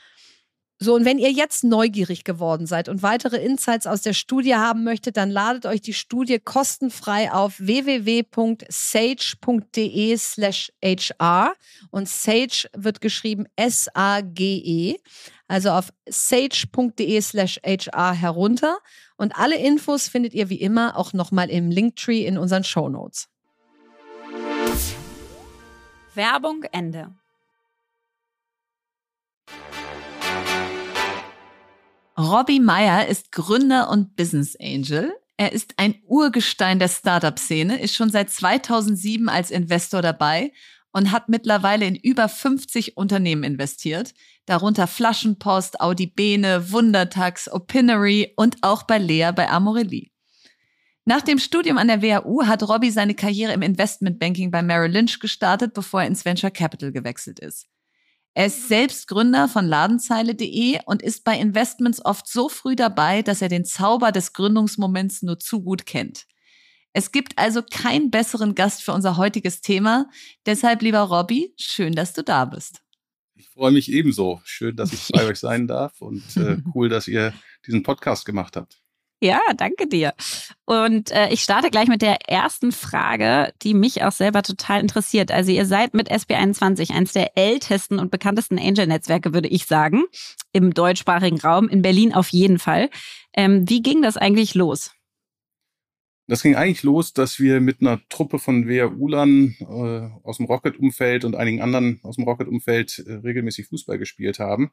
[0.83, 4.83] So, und wenn ihr jetzt neugierig geworden seid und weitere Insights aus der Studie haben
[4.83, 8.67] möchtet, dann ladet euch die Studie kostenfrei auf www.sage.de
[10.17, 11.53] slash HR
[11.91, 14.97] und Sage wird geschrieben S-A-G-E,
[15.49, 18.79] also auf sage.de slash HR herunter
[19.21, 23.29] und alle Infos findet ihr wie immer auch nochmal im Linktree in unseren Show Notes.
[26.15, 27.15] Werbung Ende.
[32.19, 35.13] Robbie Meyer ist Gründer und Business Angel.
[35.37, 40.51] Er ist ein Urgestein der Startup-Szene, ist schon seit 2007 als Investor dabei
[40.93, 44.15] und hat mittlerweile in über 50 Unternehmen investiert,
[44.47, 50.11] darunter Flaschenpost, Audi Bene, Wundertax, Opinory und auch bei Lea bei Amorelli.
[51.05, 55.19] Nach dem Studium an der WHU hat Robbie seine Karriere im Investmentbanking bei Merrill Lynch
[55.19, 57.67] gestartet, bevor er ins Venture Capital gewechselt ist.
[58.35, 63.43] Er ist selbst Gründer von Ladenzeile.de und ist bei Investments oft so früh dabei, dass
[63.43, 66.27] er den Zauber des Gründungsmoments nur zu gut kennt.
[66.93, 70.09] Es gibt also keinen besseren Gast für unser heutiges Thema.
[70.47, 72.83] Deshalb, lieber Robby, schön, dass du da bist.
[73.37, 74.41] Ich freue mich ebenso.
[74.45, 77.33] Schön, dass ich bei euch sein darf und äh, cool, dass ihr
[77.67, 78.81] diesen Podcast gemacht habt.
[79.23, 80.15] Ja, danke dir.
[80.65, 85.31] Und äh, ich starte gleich mit der ersten Frage, die mich auch selber total interessiert.
[85.31, 90.05] Also ihr seid mit SB21 eines der ältesten und bekanntesten Angel-Netzwerke, würde ich sagen,
[90.53, 92.89] im deutschsprachigen Raum, in Berlin auf jeden Fall.
[93.35, 94.93] Ähm, wie ging das eigentlich los?
[96.31, 101.25] Das ging eigentlich los, dass wir mit einer Truppe von WHU-Lern äh, aus dem Rocket-Umfeld
[101.25, 104.71] und einigen anderen aus dem Rocket-Umfeld äh, regelmäßig Fußball gespielt haben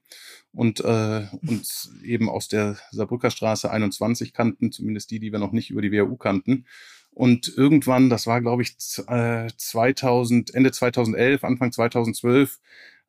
[0.53, 5.51] und äh, uns eben aus der Saarbrücker Straße 21 kannten, zumindest die, die wir noch
[5.51, 6.67] nicht über die WHU kannten.
[7.09, 12.59] Und irgendwann, das war glaube ich 2000, äh, Ende 2011, Anfang 2012,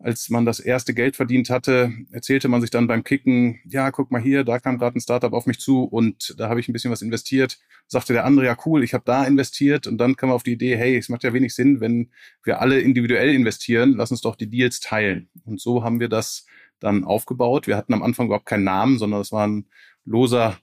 [0.01, 4.13] als man das erste Geld verdient hatte, erzählte man sich dann beim Kicken, ja, guck
[4.13, 6.73] mal hier, da kam gerade ein Startup auf mich zu und da habe ich ein
[6.73, 7.59] bisschen was investiert.
[7.89, 10.77] Sagte der andere, ja cool, ich habe da investiert und dann kam auf die Idee,
[10.77, 12.11] hey, es macht ja wenig Sinn, wenn
[12.45, 15.29] wir alle individuell investieren, lass uns doch die Deals teilen.
[15.45, 16.47] Und so haben wir das
[16.79, 17.67] dann aufgebaut.
[17.67, 19.67] Wir hatten am Anfang überhaupt keinen Namen, sondern es war ein
[20.05, 20.59] loser,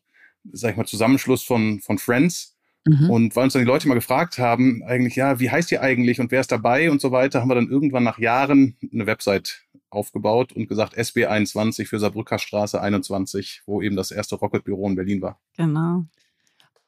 [0.54, 2.55] sag ich mal, Zusammenschluss von, von Friends
[2.86, 3.10] Mhm.
[3.10, 6.20] Und weil uns dann die Leute mal gefragt haben, eigentlich, ja, wie heißt ihr eigentlich
[6.20, 9.64] und wer ist dabei und so weiter, haben wir dann irgendwann nach Jahren eine Website
[9.90, 15.22] aufgebaut und gesagt SB21 für Saarbrücker Straße 21, wo eben das erste Rocket-Büro in Berlin
[15.22, 15.40] war.
[15.58, 16.06] Genau.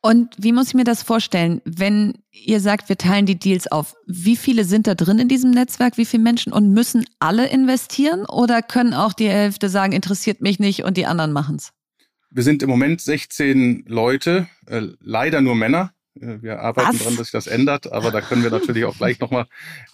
[0.01, 3.95] Und wie muss ich mir das vorstellen, wenn ihr sagt, wir teilen die Deals auf?
[4.05, 5.97] Wie viele sind da drin in diesem Netzwerk?
[5.97, 6.53] Wie viele Menschen?
[6.53, 8.25] Und müssen alle investieren?
[8.25, 11.73] Oder können auch die Hälfte sagen, interessiert mich nicht und die anderen machen's?
[12.29, 15.93] Wir sind im Moment 16 Leute, äh, leider nur Männer.
[16.15, 19.19] Äh, wir arbeiten daran, dass sich das ändert, aber da können wir natürlich auch gleich
[19.19, 19.47] nochmal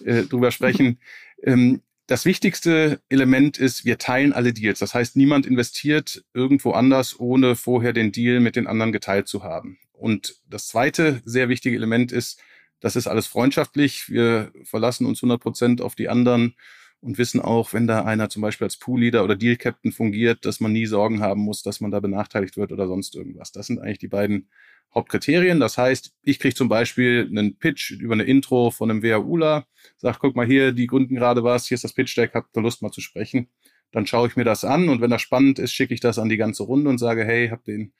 [0.04, 0.98] äh, drüber sprechen.
[1.42, 4.78] Ähm, das wichtigste Element ist, wir teilen alle Deals.
[4.78, 9.42] Das heißt, niemand investiert irgendwo anders, ohne vorher den Deal mit den anderen geteilt zu
[9.42, 9.78] haben.
[9.92, 12.40] Und das zweite sehr wichtige Element ist,
[12.80, 14.10] das ist alles freundschaftlich.
[14.10, 16.54] Wir verlassen uns 100 Prozent auf die anderen
[17.04, 20.60] und wissen auch, wenn da einer zum Beispiel als Poolleader oder Deal Captain fungiert, dass
[20.60, 23.52] man nie Sorgen haben muss, dass man da benachteiligt wird oder sonst irgendwas.
[23.52, 24.48] Das sind eigentlich die beiden
[24.94, 25.60] Hauptkriterien.
[25.60, 29.66] Das heißt, ich kriege zum Beispiel einen Pitch über eine Intro von einem WHUler,
[29.98, 32.80] sag, guck mal hier, die gründen gerade was, hier ist das Pitch-Deck, habt ihr Lust
[32.80, 33.48] mal zu sprechen?
[33.92, 36.30] Dann schaue ich mir das an und wenn das spannend ist, schicke ich das an
[36.30, 37.92] die ganze Runde und sage, hey, hab den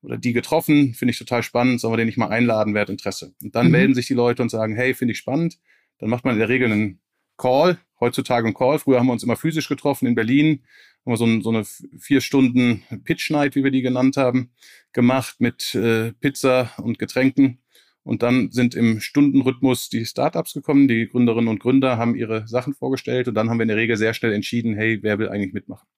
[0.00, 2.90] oder die getroffen, finde ich total spannend, sollen wir den nicht mal einladen, wer hat
[2.90, 3.34] Interesse?
[3.42, 3.72] Und dann mhm.
[3.72, 5.58] melden sich die Leute und sagen, hey, finde ich spannend.
[5.98, 7.00] Dann macht man in der Regel einen
[7.36, 8.78] Call, heutzutage einen Call.
[8.78, 10.64] Früher haben wir uns immer physisch getroffen in Berlin,
[11.04, 11.64] haben wir so, ein, so eine
[11.98, 14.50] vier Stunden Pitch Night, wie wir die genannt haben,
[14.92, 17.60] gemacht mit äh, Pizza und Getränken.
[18.02, 22.74] Und dann sind im Stundenrhythmus die Startups gekommen, die Gründerinnen und Gründer haben ihre Sachen
[22.74, 25.54] vorgestellt und dann haben wir in der Regel sehr schnell entschieden, hey, wer will eigentlich
[25.54, 25.88] mitmachen?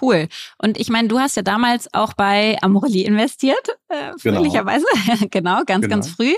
[0.00, 0.28] Cool.
[0.58, 4.38] Und ich meine, du hast ja damals auch bei Amorelie investiert, äh, genau.
[4.38, 4.84] fröhlicherweise.
[5.06, 5.26] Genau.
[5.30, 5.94] genau, ganz, genau.
[5.96, 6.34] ganz früh.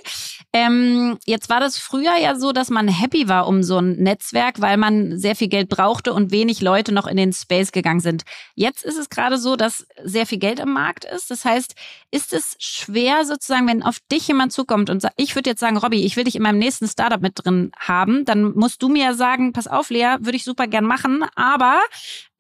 [0.53, 4.61] Ähm, jetzt war das früher ja so, dass man happy war um so ein Netzwerk,
[4.61, 8.25] weil man sehr viel Geld brauchte und wenig Leute noch in den Space gegangen sind.
[8.55, 11.31] Jetzt ist es gerade so, dass sehr viel Geld im Markt ist.
[11.31, 11.75] Das heißt,
[12.11, 15.77] ist es schwer sozusagen, wenn auf dich jemand zukommt und sagt, ich würde jetzt sagen,
[15.77, 19.15] Robby, ich will dich in meinem nächsten Startup mit drin haben, dann musst du mir
[19.15, 21.81] sagen, pass auf, Lea, würde ich super gern machen, aber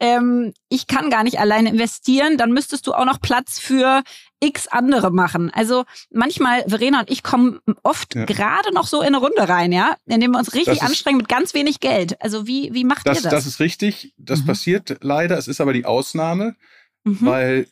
[0.01, 4.03] ähm, ich kann gar nicht alleine investieren, dann müsstest du auch noch Platz für
[4.41, 5.51] x andere machen.
[5.51, 8.25] Also manchmal, Verena und ich kommen oft ja.
[8.27, 11.55] gerade noch so in eine Runde rein, ja, indem wir uns richtig anstrengen mit ganz
[11.55, 12.21] wenig Geld.
[12.21, 13.33] Also wie, wie macht das, ihr das?
[13.33, 14.13] Das ist richtig.
[14.19, 14.47] Das mhm.
[14.47, 15.39] passiert leider.
[15.39, 16.57] Es ist aber die Ausnahme,
[17.05, 17.19] mhm.
[17.21, 17.67] weil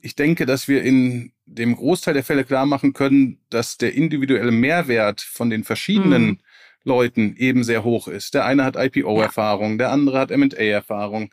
[0.00, 4.50] ich denke, dass wir in dem Großteil der Fälle klar machen können, dass der individuelle
[4.50, 6.38] Mehrwert von den verschiedenen mhm.
[6.84, 8.34] Leuten eben sehr hoch ist.
[8.34, 11.30] Der eine hat IPO-Erfahrung, der andere hat M&A-Erfahrung,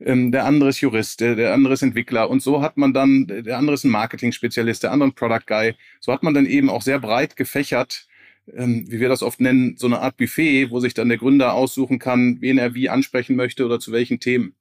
[0.00, 3.26] ähm, der andere ist Jurist, der, der andere ist Entwickler und so hat man dann,
[3.26, 5.74] der andere ist ein Marketing-Spezialist, der andere ein Product Guy.
[6.00, 8.06] So hat man dann eben auch sehr breit gefächert,
[8.52, 11.54] ähm, wie wir das oft nennen, so eine Art Buffet, wo sich dann der Gründer
[11.54, 14.54] aussuchen kann, wen er wie ansprechen möchte oder zu welchen Themen.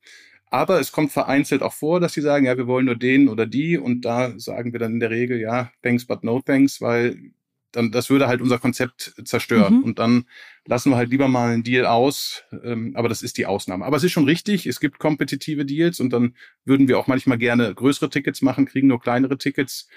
[0.51, 3.45] Aber es kommt vereinzelt auch vor, dass sie sagen, ja, wir wollen nur den oder
[3.47, 7.31] die und da sagen wir dann in der Regel, ja, thanks but no thanks, weil
[7.71, 9.77] dann das würde halt unser Konzept zerstören.
[9.77, 9.83] Mhm.
[9.83, 10.25] Und dann
[10.65, 12.43] lassen wir halt lieber mal einen Deal aus.
[12.63, 13.85] Ähm, aber das ist die Ausnahme.
[13.85, 17.37] Aber es ist schon richtig, es gibt kompetitive Deals und dann würden wir auch manchmal
[17.37, 19.87] gerne größere Tickets machen, kriegen nur kleinere Tickets.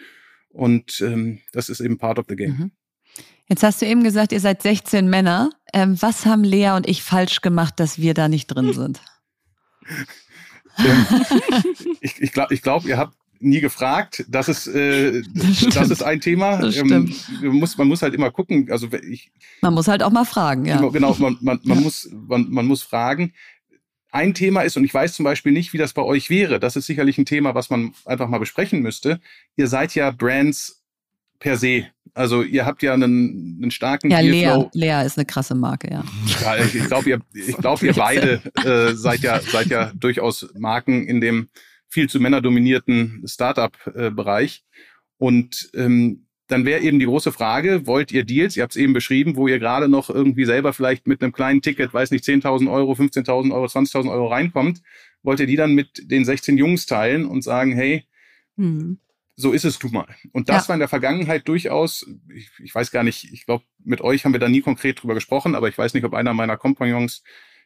[0.49, 2.57] Und ähm, das ist eben part of the game.
[2.57, 2.71] Mhm.
[3.47, 5.51] Jetzt hast du eben gesagt, ihr seid 16 Männer.
[5.73, 9.01] Ähm, was haben Lea und ich falsch gemacht, dass wir da nicht drin sind?
[10.77, 11.07] Ähm,
[12.01, 14.25] ich ich glaube, ich glaub, ihr habt nie gefragt.
[14.29, 16.59] Das ist, äh, das, das, ist ein Thema.
[16.59, 18.69] Das ähm, man, muss, man muss halt immer gucken.
[18.71, 19.31] Also ich,
[19.61, 20.77] man muss halt auch mal fragen, ja.
[20.89, 21.83] Genau, man, man, man, ja.
[21.83, 23.33] muss, man, man muss fragen.
[24.11, 26.77] Ein Thema ist, und ich weiß zum Beispiel nicht, wie das bei euch wäre, das
[26.77, 29.21] ist sicherlich ein Thema, was man einfach mal besprechen müsste.
[29.57, 30.85] Ihr seid ja Brands
[31.41, 31.87] per se.
[32.15, 36.05] Also ihr habt ja einen, einen starken Ja, Lea, Lea ist eine krasse Marke, ja.
[36.43, 41.07] ja ich glaube, ihr, ich glaub, ihr beide äh, seid, ja, seid ja durchaus Marken
[41.07, 41.49] in dem
[41.89, 44.65] viel zu männerdominierten Startup-Bereich.
[45.19, 48.93] Und ähm, dann wäre eben die große Frage, wollt ihr Deals, ihr habt es eben
[48.93, 52.71] beschrieben, wo ihr gerade noch irgendwie selber vielleicht mit einem kleinen Ticket, weiß nicht, 10.000
[52.71, 54.83] Euro, 15.000 Euro, 20.000 Euro reinkommt,
[55.23, 58.05] wollt ihr die dann mit den 16 Jungs teilen und sagen, hey,
[58.57, 58.99] hm.
[59.37, 60.15] so ist es du mal.
[60.33, 60.69] Und das ja.
[60.69, 64.33] war in der Vergangenheit durchaus, ich, ich weiß gar nicht, ich glaube, mit euch haben
[64.33, 67.23] wir da nie konkret drüber gesprochen, aber ich weiß nicht, ob einer meiner Kompagnons,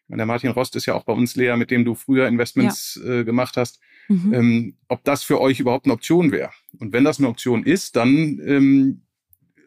[0.06, 3.20] der Martin Rost ist ja auch bei uns Lea, mit dem du früher Investments ja.
[3.20, 4.34] äh, gemacht hast, mhm.
[4.34, 6.50] ähm, ob das für euch überhaupt eine Option wäre.
[6.78, 9.02] Und wenn das eine Option ist, dann ähm,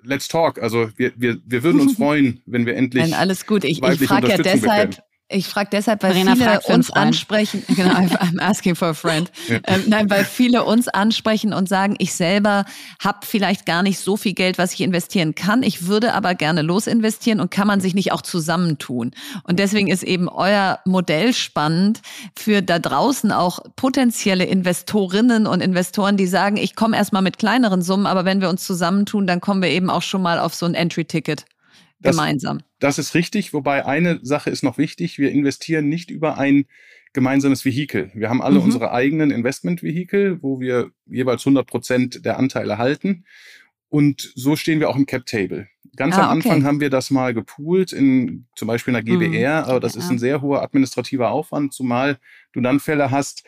[0.03, 0.61] let's talk.
[0.61, 3.03] Also wir, wir, wir würden uns freuen, wenn wir endlich.
[3.03, 3.63] Nein, alles gut.
[3.63, 7.63] Ich, ich frage ja deshalb, ich frage deshalb, weil Verena viele uns ansprechen.
[7.81, 9.31] Genau, I'm asking for a friend.
[9.65, 12.65] Ähm, nein, weil viele uns ansprechen und sagen, ich selber
[12.99, 15.61] habe vielleicht gar nicht so viel Geld, was ich investieren kann.
[15.61, 19.11] Ich würde aber gerne losinvestieren und kann man sich nicht auch zusammentun.
[19.43, 22.01] Und deswegen ist eben euer Modell spannend
[22.35, 27.81] für da draußen auch potenzielle Investorinnen und Investoren, die sagen, ich komme erstmal mit kleineren
[27.81, 30.65] Summen, aber wenn wir uns zusammentun, dann kommen wir eben auch schon mal auf so
[30.65, 31.45] ein Entry-Ticket
[32.01, 32.59] gemeinsam.
[32.79, 35.19] Das ist richtig, wobei eine Sache ist noch wichtig.
[35.19, 36.65] Wir investieren nicht über ein
[37.13, 38.11] gemeinsames Vehikel.
[38.13, 38.65] Wir haben alle mhm.
[38.65, 43.25] unsere eigenen Investmentvehikel, wo wir jeweils 100 Prozent der Anteile halten.
[43.89, 45.67] Und so stehen wir auch im Cap Table.
[45.97, 46.63] Ganz ah, am Anfang okay.
[46.63, 49.69] haben wir das mal gepoolt in zum Beispiel einer GBR, mhm.
[49.69, 49.99] aber das ja.
[49.99, 52.17] ist ein sehr hoher administrativer Aufwand, zumal
[52.53, 53.43] du dann Fälle hast,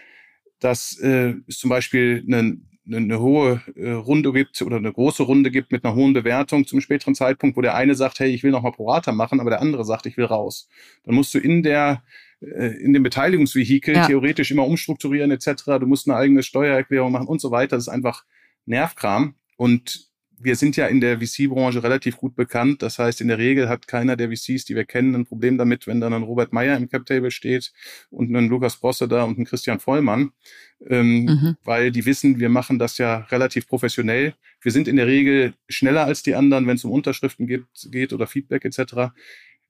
[0.59, 5.51] dass äh, es zum Beispiel einen eine, hohe äh, Runde gibt oder eine große Runde
[5.51, 8.51] gibt mit einer hohen Bewertung zum späteren Zeitpunkt, wo der eine sagt, hey, ich will
[8.51, 10.67] noch mal Prorata machen, aber der andere sagt, ich will raus.
[11.05, 12.03] Dann musst du in der
[12.41, 14.07] äh, in dem Beteiligungsvehikel ja.
[14.07, 15.63] theoretisch immer umstrukturieren etc.
[15.79, 17.77] Du musst eine eigene Steuererklärung machen und so weiter.
[17.77, 18.25] Das ist einfach
[18.65, 19.36] Nervkram.
[19.55, 20.12] Und
[20.43, 22.81] wir sind ja in der VC-Branche relativ gut bekannt.
[22.81, 25.87] Das heißt, in der Regel hat keiner der VCs, die wir kennen, ein Problem damit,
[25.87, 27.71] wenn dann ein Robert Meyer im Cap-Table steht
[28.09, 30.31] und ein Lukas Bosse da und ein Christian Vollmann,
[30.87, 31.57] ähm, mhm.
[31.63, 34.35] weil die wissen, wir machen das ja relativ professionell.
[34.61, 38.13] Wir sind in der Regel schneller als die anderen, wenn es um Unterschriften geht, geht
[38.13, 39.13] oder Feedback etc.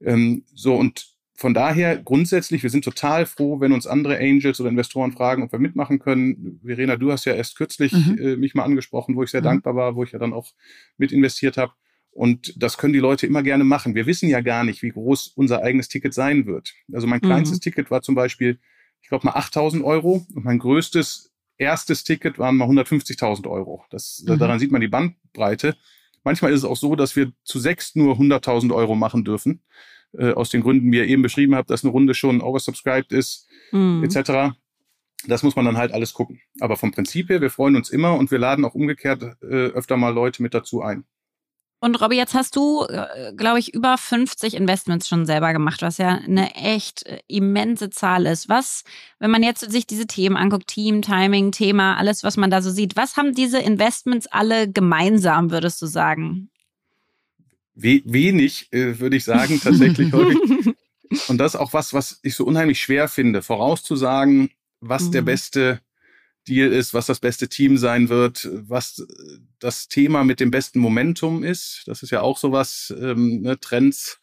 [0.01, 4.69] Ähm, so und von daher grundsätzlich, wir sind total froh, wenn uns andere Angels oder
[4.69, 6.59] Investoren fragen, ob wir mitmachen können.
[6.63, 8.17] Verena, du hast ja erst kürzlich mhm.
[8.19, 9.45] äh, mich mal angesprochen, wo ich sehr mhm.
[9.45, 10.51] dankbar war, wo ich ja dann auch
[10.97, 11.73] mit investiert habe.
[12.11, 13.95] Und das können die Leute immer gerne machen.
[13.95, 16.71] Wir wissen ja gar nicht, wie groß unser eigenes Ticket sein wird.
[16.93, 17.61] Also mein kleinstes mhm.
[17.61, 18.59] Ticket war zum Beispiel,
[19.01, 23.83] ich glaube mal 8000 Euro und mein größtes erstes Ticket waren mal 150.000 Euro.
[23.89, 24.37] Das, mhm.
[24.37, 25.75] Daran sieht man die Bandbreite.
[26.23, 29.61] Manchmal ist es auch so, dass wir zu sechs nur 100.000 Euro machen dürfen
[30.17, 33.47] äh, aus den Gründen, wie ihr eben beschrieben habt, dass eine Runde schon oversubscribed ist,
[33.71, 34.03] mhm.
[34.03, 34.55] etc.
[35.27, 36.41] Das muss man dann halt alles gucken.
[36.59, 39.97] Aber vom Prinzip her, wir freuen uns immer und wir laden auch umgekehrt äh, öfter
[39.97, 41.05] mal Leute mit dazu ein.
[41.83, 45.97] Und Robby, jetzt hast du, äh, glaube ich, über 50 Investments schon selber gemacht, was
[45.97, 48.47] ja eine echt äh, immense Zahl ist.
[48.47, 48.85] Was,
[49.19, 52.69] wenn man jetzt sich diese Themen anguckt, Team, Timing, Thema, alles, was man da so
[52.69, 56.49] sieht, was haben diese Investments alle gemeinsam, würdest du sagen?
[57.75, 60.75] We wenig, äh, würde ich sagen, tatsächlich häufig.
[61.27, 64.49] Und das ist auch was, was ich so unheimlich schwer finde, vorauszusagen,
[64.79, 65.11] was mhm.
[65.11, 65.81] der beste
[66.47, 69.05] Deal ist, was das beste Team sein wird, was
[69.59, 71.83] das Thema mit dem besten Momentum ist.
[71.85, 74.19] Das ist ja auch sowas, ähm, ne, Trends.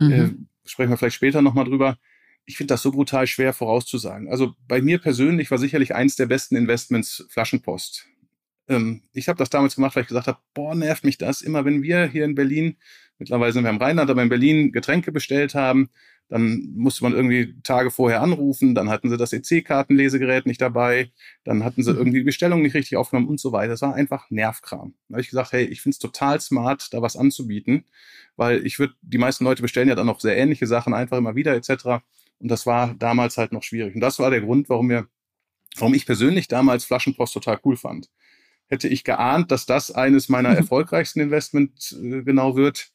[0.00, 0.12] Äh, mhm.
[0.12, 1.98] Äh, sprechen wir vielleicht später nochmal drüber.
[2.44, 4.28] Ich finde das so brutal schwer vorauszusagen.
[4.28, 8.06] Also bei mir persönlich war sicherlich eins der besten Investments Flaschenpost.
[8.68, 11.42] Ähm, ich habe das damals gemacht, weil ich gesagt habe, boah, nervt mich das.
[11.42, 12.76] Immer wenn wir hier in Berlin,
[13.18, 15.90] mittlerweile sind wir im Rheinland, aber in Berlin Getränke bestellt haben,
[16.28, 21.10] dann musste man irgendwie Tage vorher anrufen, dann hatten sie das EC-Kartenlesegerät nicht dabei,
[21.44, 21.98] dann hatten sie mhm.
[21.98, 23.68] irgendwie die Bestellung nicht richtig aufgenommen und so weiter.
[23.68, 24.94] Das war einfach Nervkram.
[25.08, 27.84] Da habe ich gesagt, hey, ich finde es total smart, da was anzubieten,
[28.36, 31.34] weil ich würde, die meisten Leute bestellen ja dann noch sehr ähnliche Sachen einfach immer
[31.34, 32.02] wieder etc.
[32.38, 33.94] Und das war damals halt noch schwierig.
[33.94, 35.08] Und das war der Grund, warum wir,
[35.76, 38.08] warum ich persönlich damals Flaschenpost total cool fand
[38.72, 40.56] hätte ich geahnt, dass das eines meiner mhm.
[40.56, 42.88] erfolgreichsten Investments äh, genau wird.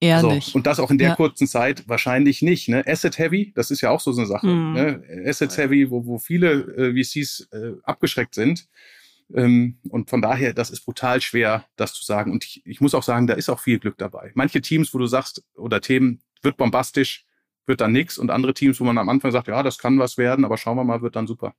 [0.00, 0.46] Ehrlich.
[0.46, 1.14] So, und das auch in der ja.
[1.14, 2.68] kurzen Zeit wahrscheinlich nicht.
[2.68, 2.82] Ne?
[2.84, 4.48] Asset Heavy, das ist ja auch so eine Sache.
[4.48, 4.72] Mhm.
[4.72, 5.24] Ne?
[5.24, 8.66] Asset Heavy, wo, wo viele äh, VCs äh, abgeschreckt sind.
[9.32, 12.32] Ähm, und von daher, das ist brutal schwer, das zu sagen.
[12.32, 14.32] Und ich, ich muss auch sagen, da ist auch viel Glück dabei.
[14.34, 17.24] Manche Teams, wo du sagst, oder Themen, wird bombastisch,
[17.66, 18.18] wird dann nix.
[18.18, 20.76] Und andere Teams, wo man am Anfang sagt, ja, das kann was werden, aber schauen
[20.76, 21.54] wir mal, wird dann super.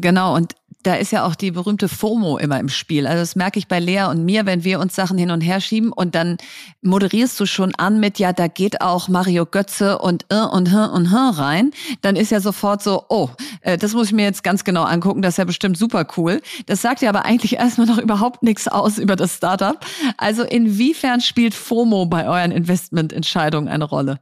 [0.00, 3.06] Genau, und da ist ja auch die berühmte FOMO immer im Spiel.
[3.06, 5.60] Also das merke ich bei Lea und mir, wenn wir uns Sachen hin und her
[5.60, 6.38] schieben und dann
[6.82, 10.86] moderierst du schon an mit, ja, da geht auch Mario Götze und äh und h
[10.86, 13.28] und h rein, dann ist ja sofort so, oh,
[13.62, 16.40] äh, das muss ich mir jetzt ganz genau angucken, das ist ja bestimmt super cool.
[16.66, 19.84] Das sagt ja aber eigentlich erstmal noch überhaupt nichts aus über das Startup.
[20.16, 24.20] Also inwiefern spielt FOMO bei euren Investmententscheidungen eine Rolle?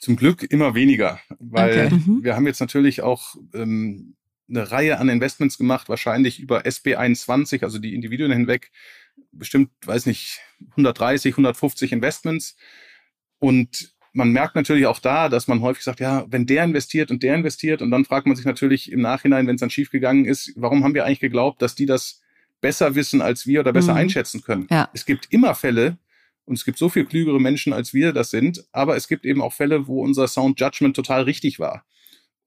[0.00, 1.94] Zum Glück immer weniger, weil okay.
[1.94, 2.24] mhm.
[2.24, 4.14] wir haben jetzt natürlich auch ähm,
[4.48, 8.70] eine Reihe an Investments gemacht, wahrscheinlich über SB21, also die Individuen hinweg,
[9.32, 10.40] bestimmt, weiß nicht,
[10.70, 12.56] 130, 150 Investments.
[13.38, 17.22] Und man merkt natürlich auch da, dass man häufig sagt, ja, wenn der investiert und
[17.22, 20.52] der investiert, und dann fragt man sich natürlich im Nachhinein, wenn es dann schiefgegangen ist,
[20.56, 22.22] warum haben wir eigentlich geglaubt, dass die das
[22.60, 23.98] besser wissen als wir oder besser mhm.
[23.98, 24.66] einschätzen können?
[24.70, 24.88] Ja.
[24.94, 25.98] Es gibt immer Fälle,
[26.48, 29.42] und es gibt so viel klügere Menschen, als wir das sind, aber es gibt eben
[29.42, 31.84] auch Fälle, wo unser Sound Judgment total richtig war.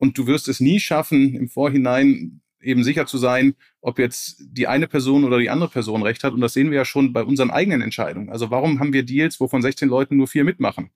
[0.01, 4.65] Und du wirst es nie schaffen, im Vorhinein eben sicher zu sein, ob jetzt die
[4.67, 6.33] eine Person oder die andere Person recht hat.
[6.33, 8.31] Und das sehen wir ja schon bei unseren eigenen Entscheidungen.
[8.31, 10.89] Also warum haben wir Deals, wo von 16 Leuten nur vier mitmachen?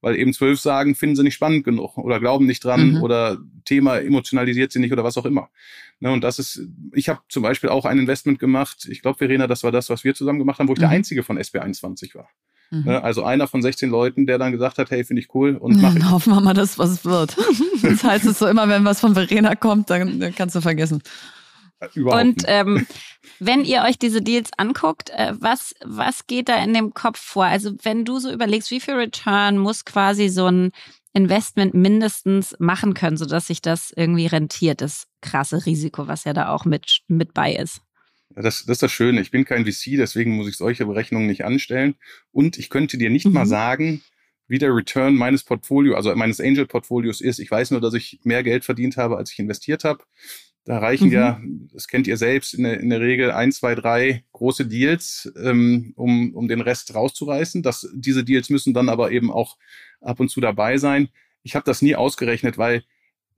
[0.00, 3.02] Weil eben zwölf sagen, finden sie nicht spannend genug oder glauben nicht dran mhm.
[3.02, 5.50] oder Thema emotionalisiert sie nicht oder was auch immer.
[5.98, 6.62] Ne, und das ist,
[6.94, 8.86] ich habe zum Beispiel auch ein Investment gemacht.
[8.88, 10.82] Ich glaube, Verena, das war das, was wir zusammen gemacht haben, wo ich mhm.
[10.82, 12.28] der einzige von SB21 war.
[12.72, 12.84] Mhm.
[12.84, 15.80] Ne, also einer von 16 Leuten, der dann gesagt hat, hey, finde ich cool und
[15.80, 16.10] mach ich.
[16.10, 17.36] Hoffen wir mal, dass was wird.
[17.82, 21.02] das heißt es so immer, wenn was von Verena kommt, dann kannst du vergessen.
[21.94, 22.86] Überhaupt und ähm,
[23.40, 27.44] wenn ihr euch diese Deals anguckt, äh, was, was geht da in dem Kopf vor?
[27.44, 30.70] Also wenn du so überlegst, wie viel Return muss quasi so ein
[31.12, 36.48] Investment mindestens machen können, sodass sich das irgendwie rentiert, das krasse Risiko, was ja da
[36.48, 37.82] auch mit, mit bei ist.
[38.34, 39.20] Das, das ist das Schöne.
[39.20, 41.94] Ich bin kein VC, deswegen muss ich solche Berechnungen nicht anstellen.
[42.30, 43.32] Und ich könnte dir nicht mhm.
[43.32, 44.02] mal sagen,
[44.48, 47.38] wie der Return meines Portfolios, also meines Angel-Portfolios ist.
[47.38, 50.04] Ich weiß nur, dass ich mehr Geld verdient habe, als ich investiert habe.
[50.64, 51.12] Da reichen mhm.
[51.12, 51.40] ja,
[51.72, 55.92] das kennt ihr selbst, in der, in der Regel ein, zwei, drei große Deals, ähm,
[55.96, 57.62] um, um den Rest rauszureißen.
[57.62, 59.56] Das, diese Deals müssen dann aber eben auch
[60.00, 61.08] ab und zu dabei sein.
[61.42, 62.84] Ich habe das nie ausgerechnet, weil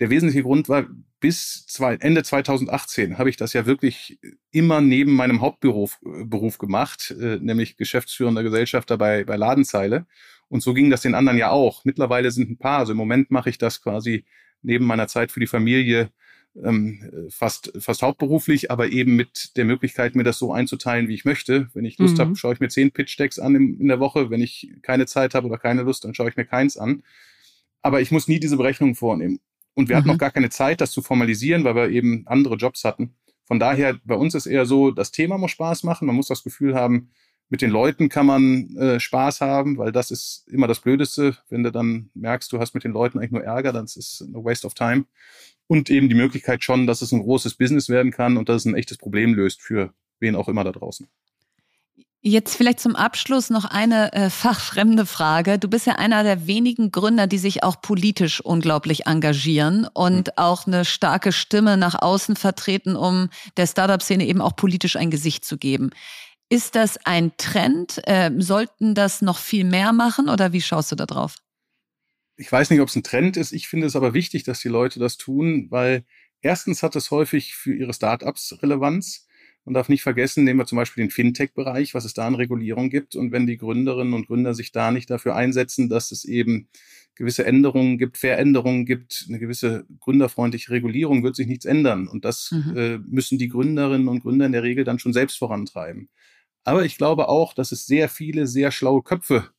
[0.00, 0.86] der wesentliche Grund war,
[1.20, 4.18] bis zwei, Ende 2018 habe ich das ja wirklich
[4.50, 10.06] immer neben meinem Hauptberuf äh, Beruf gemacht, äh, nämlich geschäftsführender Gesellschafter bei, bei Ladenzeile.
[10.48, 11.84] Und so ging das den anderen ja auch.
[11.84, 12.80] Mittlerweile sind ein paar.
[12.80, 14.24] Also im Moment mache ich das quasi
[14.62, 16.10] neben meiner Zeit für die Familie
[16.62, 21.24] ähm, fast, fast hauptberuflich, aber eben mit der Möglichkeit, mir das so einzuteilen, wie ich
[21.24, 21.68] möchte.
[21.74, 22.20] Wenn ich Lust mhm.
[22.20, 24.30] habe, schaue ich mir zehn Pitch-Decks an in, in der Woche.
[24.30, 27.02] Wenn ich keine Zeit habe oder keine Lust, dann schaue ich mir keins an.
[27.82, 29.40] Aber ich muss nie diese Berechnungen vornehmen.
[29.74, 29.98] Und wir mhm.
[29.98, 33.16] hatten noch gar keine Zeit, das zu formalisieren, weil wir eben andere Jobs hatten.
[33.44, 36.06] Von daher, bei uns ist eher so, das Thema muss Spaß machen.
[36.06, 37.10] Man muss das Gefühl haben,
[37.50, 41.36] mit den Leuten kann man äh, Spaß haben, weil das ist immer das Blödeste.
[41.50, 44.28] Wenn du dann merkst, du hast mit den Leuten eigentlich nur Ärger, dann ist es
[44.34, 45.04] a waste of time.
[45.66, 48.64] Und eben die Möglichkeit schon, dass es ein großes Business werden kann und dass es
[48.66, 51.06] ein echtes Problem löst für wen auch immer da draußen.
[52.26, 55.58] Jetzt vielleicht zum Abschluss noch eine äh, fachfremde Frage.
[55.58, 60.32] Du bist ja einer der wenigen Gründer, die sich auch politisch unglaublich engagieren und mhm.
[60.36, 65.44] auch eine starke Stimme nach außen vertreten, um der Startup-Szene eben auch politisch ein Gesicht
[65.44, 65.90] zu geben.
[66.48, 68.00] Ist das ein Trend?
[68.08, 71.36] Äh, sollten das noch viel mehr machen oder wie schaust du da drauf?
[72.36, 73.52] Ich weiß nicht, ob es ein Trend ist.
[73.52, 76.06] Ich finde es aber wichtig, dass die Leute das tun, weil
[76.40, 79.26] erstens hat es häufig für ihre Startups Relevanz.
[79.64, 82.90] Man darf nicht vergessen, nehmen wir zum Beispiel den Fintech-Bereich, was es da an Regulierung
[82.90, 83.16] gibt.
[83.16, 86.68] Und wenn die Gründerinnen und Gründer sich da nicht dafür einsetzen, dass es eben
[87.14, 92.08] gewisse Änderungen gibt, Veränderungen gibt, eine gewisse gründerfreundliche Regulierung, wird sich nichts ändern.
[92.08, 92.76] Und das mhm.
[92.76, 96.08] äh, müssen die Gründerinnen und Gründer in der Regel dann schon selbst vorantreiben.
[96.64, 99.50] Aber ich glaube auch, dass es sehr viele, sehr schlaue Köpfe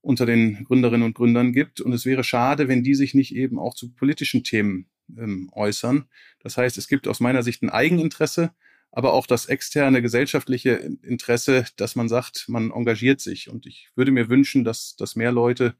[0.00, 1.80] unter den Gründerinnen und Gründern gibt.
[1.80, 4.86] Und es wäre schade, wenn die sich nicht eben auch zu politischen Themen
[5.16, 6.06] ähm, äußern.
[6.40, 8.52] Das heißt, es gibt aus meiner Sicht ein Eigeninteresse,
[8.92, 10.72] aber auch das externe gesellschaftliche
[11.02, 13.48] Interesse, dass man sagt, man engagiert sich.
[13.48, 15.74] Und ich würde mir wünschen, dass, dass mehr Leute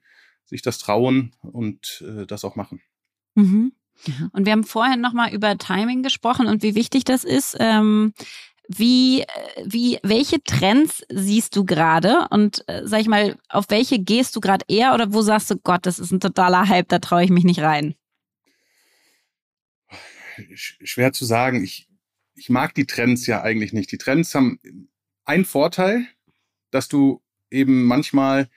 [0.46, 2.80] sich das trauen und äh, das auch machen.
[3.34, 3.72] Mhm.
[4.32, 7.56] Und wir haben vorhin nochmal über Timing gesprochen und wie wichtig das ist.
[7.60, 8.14] Ähm,
[8.68, 9.24] wie,
[9.64, 14.40] wie, welche Trends siehst du gerade und äh, sag ich mal, auf welche gehst du
[14.40, 17.30] gerade eher oder wo sagst du, Gott, das ist ein totaler Hype, da traue ich
[17.30, 17.94] mich nicht rein?
[20.54, 21.62] Schwer zu sagen.
[21.62, 21.88] Ich,
[22.34, 23.92] ich mag die Trends ja eigentlich nicht.
[23.92, 24.58] Die Trends haben
[25.24, 26.06] einen Vorteil,
[26.70, 28.48] dass du eben manchmal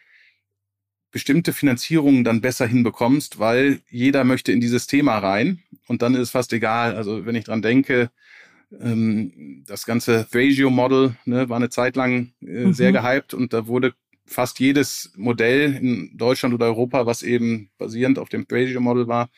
[1.12, 6.22] bestimmte Finanzierungen dann besser hinbekommst, weil jeder möchte in dieses Thema rein und dann ist
[6.22, 6.96] es fast egal.
[6.96, 8.12] Also wenn ich dran denke,
[8.82, 12.74] ähm, das ganze Thrasio-Model ne, war eine Zeit lang äh, mhm.
[12.74, 13.94] sehr gehypt und da wurde
[14.26, 19.30] fast jedes Modell in Deutschland oder Europa, was eben basierend auf dem Thrasio-Model war,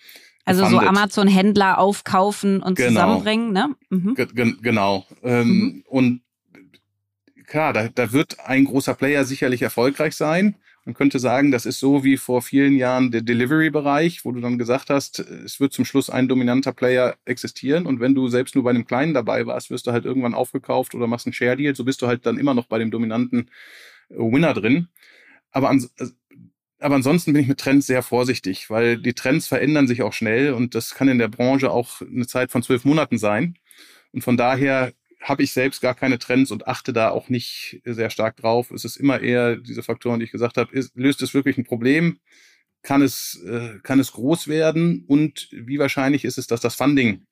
[0.48, 0.84] also gefundet.
[0.84, 2.89] so Amazon-Händler aufkaufen und genau.
[2.89, 3.76] zusammenbringen, ne?
[3.89, 4.16] Mhm.
[4.62, 5.06] genau.
[5.24, 5.84] Ähm, mhm.
[5.88, 6.22] Und
[7.45, 10.56] klar, da, da wird ein großer Player sicherlich erfolgreich sein.
[10.86, 14.58] Man könnte sagen, das ist so wie vor vielen Jahren der Delivery-Bereich, wo du dann
[14.58, 18.64] gesagt hast, es wird zum Schluss ein dominanter Player existieren und wenn du selbst nur
[18.64, 21.84] bei einem kleinen dabei warst, wirst du halt irgendwann aufgekauft oder machst einen Share-Deal, so
[21.84, 23.50] bist du halt dann immer noch bei dem dominanten
[24.08, 24.88] Winner drin.
[25.52, 25.86] Aber, an,
[26.80, 30.53] aber ansonsten bin ich mit Trends sehr vorsichtig, weil die Trends verändern sich auch schnell
[30.53, 33.57] und das kann in der Branche auch eine Zeit von zwölf Monaten sein.
[34.11, 38.09] Und von daher habe ich selbst gar keine Trends und achte da auch nicht sehr
[38.09, 38.71] stark drauf.
[38.71, 41.65] Es ist immer eher diese Faktoren, die ich gesagt habe, ist, löst es wirklich ein
[41.65, 42.19] Problem?
[42.84, 45.03] Kann es, äh, kann es groß werden?
[45.07, 47.25] Und wie wahrscheinlich ist es, dass das Funding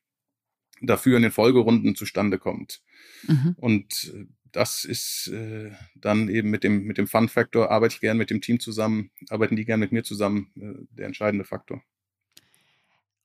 [0.81, 2.81] dafür in den Folgerunden zustande kommt?
[3.27, 3.55] Mhm.
[3.57, 4.13] Und
[4.55, 8.41] das ist äh, dann eben mit dem, mit dem Fun-Faktor, arbeite ich gern mit dem
[8.41, 11.81] Team zusammen, arbeiten die gern mit mir zusammen, äh, der entscheidende Faktor.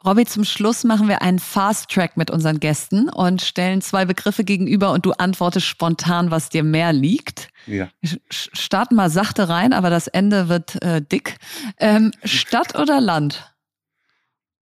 [0.05, 4.45] Robby, zum Schluss machen wir einen Fast Track mit unseren Gästen und stellen zwei Begriffe
[4.45, 7.49] gegenüber und du antwortest spontan, was dir mehr liegt.
[7.67, 7.91] Ja.
[8.31, 11.37] Starten mal sachte rein, aber das Ende wird äh, dick.
[11.77, 13.55] Ähm, Stadt oder Land?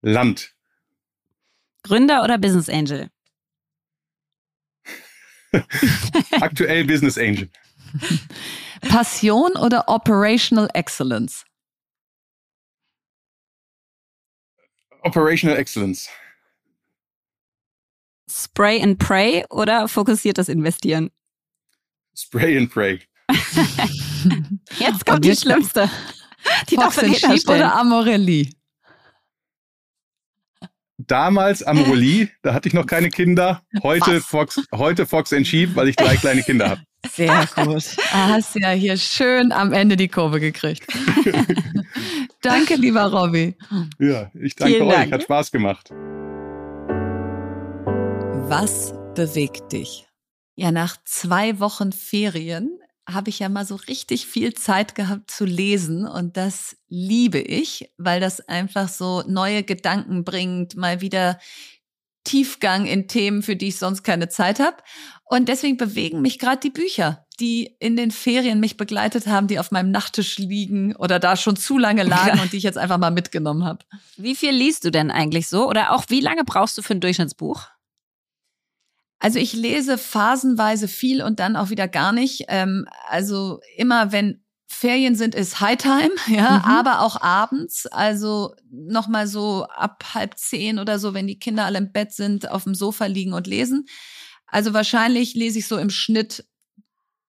[0.02, 0.56] Land.
[1.84, 3.10] Gründer oder Business Angel?
[6.42, 7.50] Aktuell Business Angel.
[8.82, 11.46] Passion oder Operational Excellence?
[15.04, 16.10] Operational Excellence.
[18.30, 21.12] Spray and Pray oder fokussiertes Investieren?
[22.14, 23.00] Spray and Pray.
[24.80, 25.90] Jetzt kommt die schlimmste.
[26.70, 28.57] Die Fox darf oder Amorelli?
[31.08, 33.62] Damals am Rolli, da hatte ich noch keine Kinder.
[33.84, 36.82] Heute Fox, heute Fox and Sheep, weil ich drei kleine Kinder habe.
[37.10, 37.84] Sehr gut.
[38.12, 40.86] Ah, hast ja hier schön am Ende die Kurve gekriegt.
[42.42, 43.56] danke, lieber Robby.
[44.00, 44.96] Ja, ich danke Vielen euch.
[44.96, 45.14] Dank.
[45.14, 45.90] Hat Spaß gemacht.
[48.50, 50.08] Was bewegt dich?
[50.56, 55.46] Ja, nach zwei Wochen Ferien habe ich ja mal so richtig viel Zeit gehabt zu
[55.46, 61.40] lesen und das liebe ich, weil das einfach so neue Gedanken bringt, mal wieder
[62.26, 64.76] Tiefgang in Themen, für die ich sonst keine Zeit habe.
[65.24, 69.60] Und deswegen bewegen mich gerade die Bücher, die in den Ferien mich begleitet haben, die
[69.60, 72.98] auf meinem Nachttisch liegen oder da schon zu lange lagen und die ich jetzt einfach
[72.98, 73.86] mal mitgenommen habe.
[74.18, 75.70] Wie viel liest du denn eigentlich so?
[75.70, 77.68] Oder auch wie lange brauchst du für ein Durchschnittsbuch?
[79.20, 82.46] Also ich lese phasenweise viel und dann auch wieder gar nicht.
[82.50, 86.66] Ähm, also immer wenn Ferien sind, ist Hightime, ja, mhm.
[86.66, 87.88] aber auch abends.
[87.88, 92.52] Also nochmal so ab halb zehn oder so, wenn die Kinder alle im Bett sind,
[92.52, 93.88] auf dem Sofa liegen und lesen.
[94.46, 96.46] Also wahrscheinlich lese ich so im Schnitt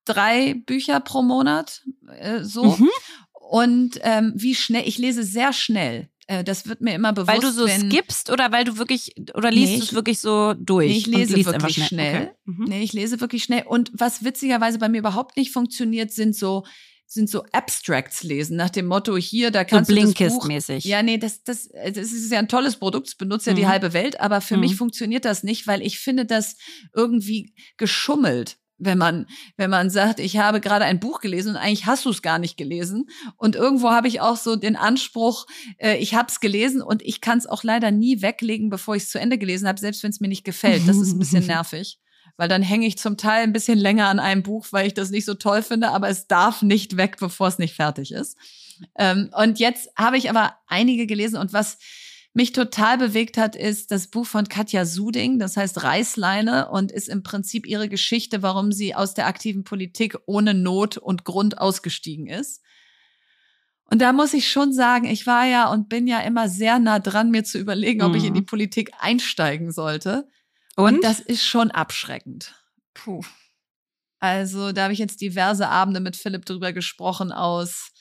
[0.05, 2.77] drei Bücher pro Monat, äh, so.
[2.77, 2.91] Mhm.
[3.33, 6.11] Und ähm, wie schnell, ich lese sehr schnell.
[6.29, 7.29] Äh, das wird mir immer bewusst.
[7.29, 10.21] Weil du so wenn, skippst oder weil du wirklich, oder liest nee, du es wirklich
[10.21, 10.89] so durch?
[10.89, 11.87] Nee, ich lese wirklich schnell.
[11.87, 12.23] schnell.
[12.23, 12.33] Okay.
[12.45, 12.65] Mhm.
[12.69, 13.65] Nee, ich lese wirklich schnell.
[13.67, 16.65] Und was witzigerweise bei mir überhaupt nicht funktioniert, sind so
[17.11, 20.85] sind so Abstracts lesen nach dem Motto hier da kannst so du das Buch mäßig.
[20.85, 23.57] Ja, nee, das das das ist ja ein tolles Produkt, es benutzt ja mhm.
[23.57, 24.61] die halbe Welt, aber für mhm.
[24.61, 26.57] mich funktioniert das nicht, weil ich finde das
[26.95, 29.27] irgendwie geschummelt wenn man,
[29.57, 32.39] wenn man sagt, ich habe gerade ein Buch gelesen und eigentlich hast du es gar
[32.39, 33.09] nicht gelesen.
[33.37, 35.47] Und irgendwo habe ich auch so den Anspruch,
[35.79, 39.05] äh, ich habe es gelesen und ich kann es auch leider nie weglegen, bevor ich
[39.05, 40.87] es zu Ende gelesen habe, selbst wenn es mir nicht gefällt.
[40.87, 41.99] Das ist ein bisschen nervig.
[42.37, 45.11] Weil dann hänge ich zum Teil ein bisschen länger an einem Buch, weil ich das
[45.11, 48.37] nicht so toll finde, aber es darf nicht weg, bevor es nicht fertig ist.
[48.97, 51.79] Ähm, und jetzt habe ich aber einige gelesen und was
[52.35, 57.09] mich total bewegt hat, ist das Buch von Katja Suding, das heißt Reißleine und ist
[57.09, 62.27] im Prinzip ihre Geschichte, warum sie aus der aktiven Politik ohne Not und Grund ausgestiegen
[62.27, 62.63] ist.
[63.91, 66.99] Und da muss ich schon sagen, ich war ja und bin ja immer sehr nah
[66.99, 68.19] dran, mir zu überlegen, ob mhm.
[68.19, 68.47] ich in die mhm.
[68.47, 70.29] Politik einsteigen sollte.
[70.77, 70.97] Und?
[70.97, 72.55] und das ist schon abschreckend.
[72.93, 73.23] Puh.
[74.21, 77.93] Also da habe ich jetzt diverse Abende mit Philipp drüber gesprochen aus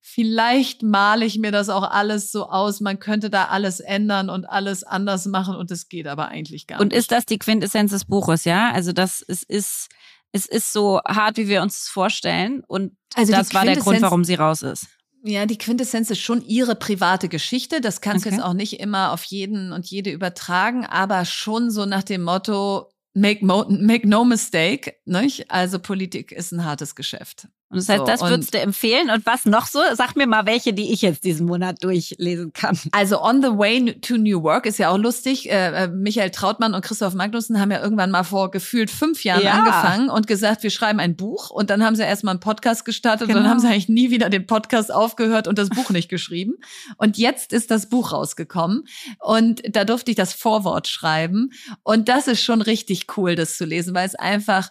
[0.00, 4.46] vielleicht male ich mir das auch alles so aus, man könnte da alles ändern und
[4.46, 6.96] alles anders machen und es geht aber eigentlich gar und nicht.
[6.96, 8.72] Und ist das die Quintessenz des Buches, ja?
[8.72, 9.88] Also das es ist
[10.32, 14.24] es ist so hart, wie wir uns vorstellen und also das war der Grund, warum
[14.24, 14.86] sie raus ist.
[15.24, 17.80] Ja, die Quintessenz ist schon ihre private Geschichte.
[17.80, 18.36] Das kannst du okay.
[18.36, 22.90] jetzt auch nicht immer auf jeden und jede übertragen, aber schon so nach dem Motto,
[23.14, 25.50] make, make no mistake, nicht?
[25.50, 27.48] Also Politik ist ein hartes Geschäft.
[27.70, 29.10] Und das heißt, so, das würdest du empfehlen.
[29.10, 29.80] Und was noch so?
[29.94, 32.78] Sag mir mal welche, die ich jetzt diesen Monat durchlesen kann.
[32.92, 35.50] Also On the Way to New Work ist ja auch lustig.
[35.50, 39.42] Äh, äh, Michael Trautmann und Christoph Magnussen haben ja irgendwann mal vor gefühlt fünf Jahren
[39.42, 39.52] ja.
[39.52, 41.50] angefangen und gesagt, wir schreiben ein Buch.
[41.50, 43.40] Und dann haben sie erstmal einen Podcast gestartet genau.
[43.40, 43.54] und dann genau.
[43.54, 46.54] haben sie eigentlich nie wieder den Podcast aufgehört und das Buch nicht geschrieben.
[46.96, 48.84] Und jetzt ist das Buch rausgekommen.
[49.20, 51.50] Und da durfte ich das Vorwort schreiben.
[51.82, 54.70] Und das ist schon richtig cool, das zu lesen, weil es einfach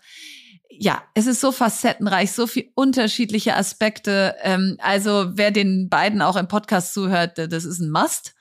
[0.79, 4.35] ja, es ist so facettenreich, so viel unterschiedliche Aspekte.
[4.41, 8.33] Ähm, also wer den beiden auch im Podcast zuhört, das ist ein Must.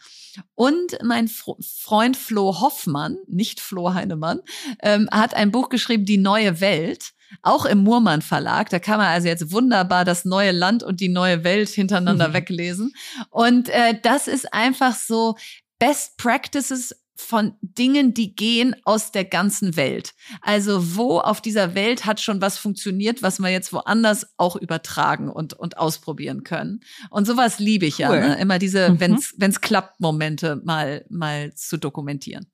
[0.55, 4.41] Und mein Freund Flo Hoffmann, nicht Flo Heinemann,
[4.83, 7.13] ähm, hat ein Buch geschrieben, Die neue Welt,
[7.43, 8.71] auch im Murmann Verlag.
[8.71, 12.35] Da kann man also jetzt wunderbar das neue Land und die neue Welt hintereinander mhm.
[12.35, 12.93] weglesen.
[13.31, 15.37] Und äh, das ist einfach so
[15.79, 20.13] Best Practices von Dingen, die gehen aus der ganzen Welt.
[20.43, 25.31] Also wo auf dieser Welt hat schon was funktioniert, was wir jetzt woanders auch übertragen
[25.31, 26.81] und, und ausprobieren können.
[27.11, 28.17] Und sowas liebe ich cool.
[28.17, 28.39] ja, ne?
[28.39, 29.01] immer diese, mhm.
[29.01, 32.47] wenn's, wenn's klappt, Momente mal, mal zu dokumentieren.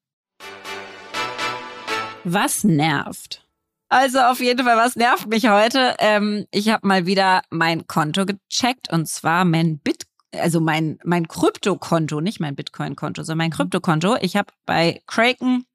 [2.25, 3.45] Was nervt?
[3.89, 5.97] Also auf jeden Fall, was nervt mich heute?
[5.99, 11.29] Ähm, ich habe mal wieder mein Konto gecheckt und zwar mein Bitcoin also mein, mein
[11.29, 13.55] Kryptokonto, nicht mein Bitcoin-Konto, sondern mein mhm.
[13.55, 14.17] Kryptokonto.
[14.21, 15.67] Ich habe bei Kraken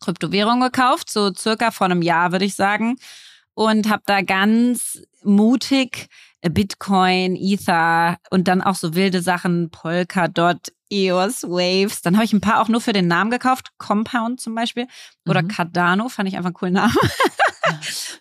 [0.00, 2.96] Kryptowährung gekauft, so circa vor einem Jahr, würde ich sagen.
[3.54, 6.08] Und habe da ganz mutig
[6.42, 12.02] Bitcoin, Ether und dann auch so wilde Sachen, Polkadot, EOS Waves.
[12.02, 13.70] Dann habe ich ein paar auch nur für den Namen gekauft.
[13.78, 14.86] Compound zum Beispiel.
[15.28, 15.48] Oder mhm.
[15.48, 16.96] Cardano, fand ich einfach einen coolen Namen.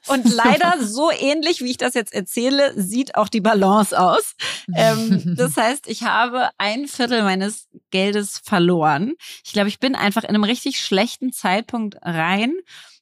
[0.07, 4.35] und leider so ähnlich, wie ich das jetzt erzähle, sieht auch die Balance aus.
[4.75, 9.13] Ähm, das heißt, ich habe ein Viertel meines Geldes verloren.
[9.43, 12.53] Ich glaube, ich bin einfach in einem richtig schlechten Zeitpunkt rein.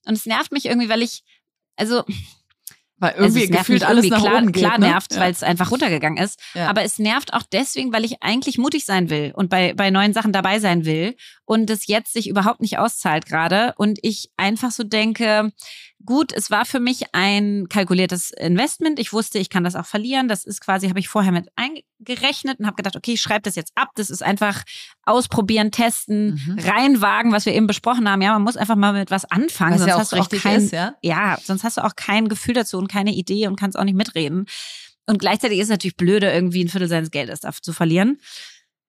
[0.06, 1.24] Und es nervt mich irgendwie, weil ich,
[1.76, 2.04] also
[2.98, 4.88] Weil irgendwie also gefühlt alles irgendwie nach klar, oben geht, klar ne?
[4.88, 5.22] nervt, Ja.
[5.22, 6.40] weil es einfach runtergegangen ist.
[6.54, 6.70] Ja.
[6.70, 10.14] Aber es nervt auch deswegen, weil ich eigentlich mutig sein will und bei, bei neuen
[10.14, 14.72] Sachen dabei sein will und es jetzt sich überhaupt nicht auszahlt gerade und ich einfach
[14.72, 15.52] so denke,
[16.06, 19.00] gut, es war für mich ein kalkuliertes Investment.
[19.00, 20.28] Ich wusste, ich kann das auch verlieren.
[20.28, 23.56] Das ist quasi, habe ich vorher mit eingerechnet und habe gedacht, okay, ich schreibe das
[23.56, 23.90] jetzt ab.
[23.96, 24.64] Das ist einfach
[25.06, 26.60] ausprobieren, testen, Mhm.
[26.60, 28.22] reinwagen, was wir eben besprochen haben.
[28.22, 30.22] Ja, man muss einfach mal mit was anfangen, Was sonst ja auch hast du auch
[30.22, 30.96] richtig kein, ist, ja.
[31.02, 33.96] ja, sonst hast du auch kein Gefühl dazu und keine Idee und kannst auch nicht
[33.98, 34.46] mitreden.
[35.06, 38.20] Und gleichzeitig ist es natürlich blöde, irgendwie ein Viertel seines Geldes zu verlieren.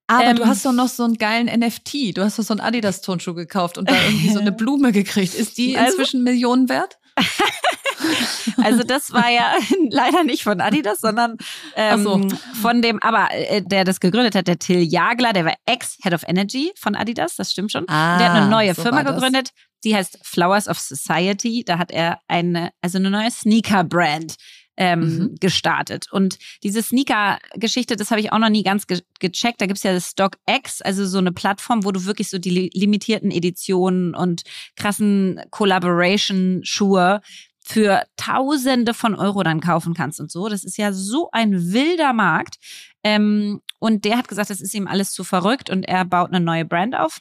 [0.06, 2.12] Aber Ähm, du hast doch noch so einen geilen NFT.
[2.16, 5.34] Du hast doch so einen Adidas-Turnschuh gekauft und da irgendwie so eine Blume gekriegt.
[5.34, 6.98] Ist die Also- inzwischen Millionen wert?
[8.62, 9.54] Also das war ja
[9.90, 11.36] leider nicht von Adidas, sondern
[11.76, 12.28] ähm, so.
[12.60, 16.22] von dem, aber äh, der das gegründet hat, der Till Jagler, der war Ex-Head of
[16.26, 17.88] Energy von Adidas, das stimmt schon.
[17.88, 19.50] Ah, der hat eine neue so Firma gegründet,
[19.84, 21.64] die heißt Flowers of Society.
[21.64, 24.34] Da hat er eine, also eine neue Sneaker-Brand
[24.80, 25.34] ähm, Mhm.
[25.38, 26.06] gestartet.
[26.10, 29.60] Und diese Sneaker-Geschichte, das habe ich auch noch nie ganz ge gecheckt.
[29.60, 32.70] Da gibt's ja das StockX, also so eine Plattform, wo du wirklich so die li
[32.72, 34.42] limitierten Editionen und
[34.76, 37.20] krassen Collaboration-Schuhe
[37.62, 40.48] für Tausende von Euro dann kaufen kannst und so.
[40.48, 42.56] Das ist ja so ein wilder Markt.
[43.04, 46.40] Ähm, und der hat gesagt, das ist ihm alles zu verrückt und er baut eine
[46.44, 47.20] neue Brand auf.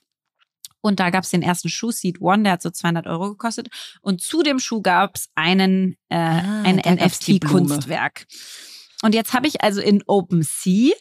[0.82, 3.68] Und da gab es den ersten Schuh, Seed One, der hat so 200 Euro gekostet.
[4.02, 6.78] Und zu dem Schuh gab es einen, äh, Ah, ein.
[6.80, 8.26] NFT-Kunstwerk.
[9.02, 10.94] Und jetzt habe ich also in OpenSea,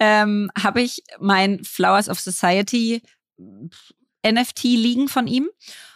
[0.00, 3.02] ähm, habe ich mein Flowers of Society
[4.26, 5.48] NFT liegen von ihm.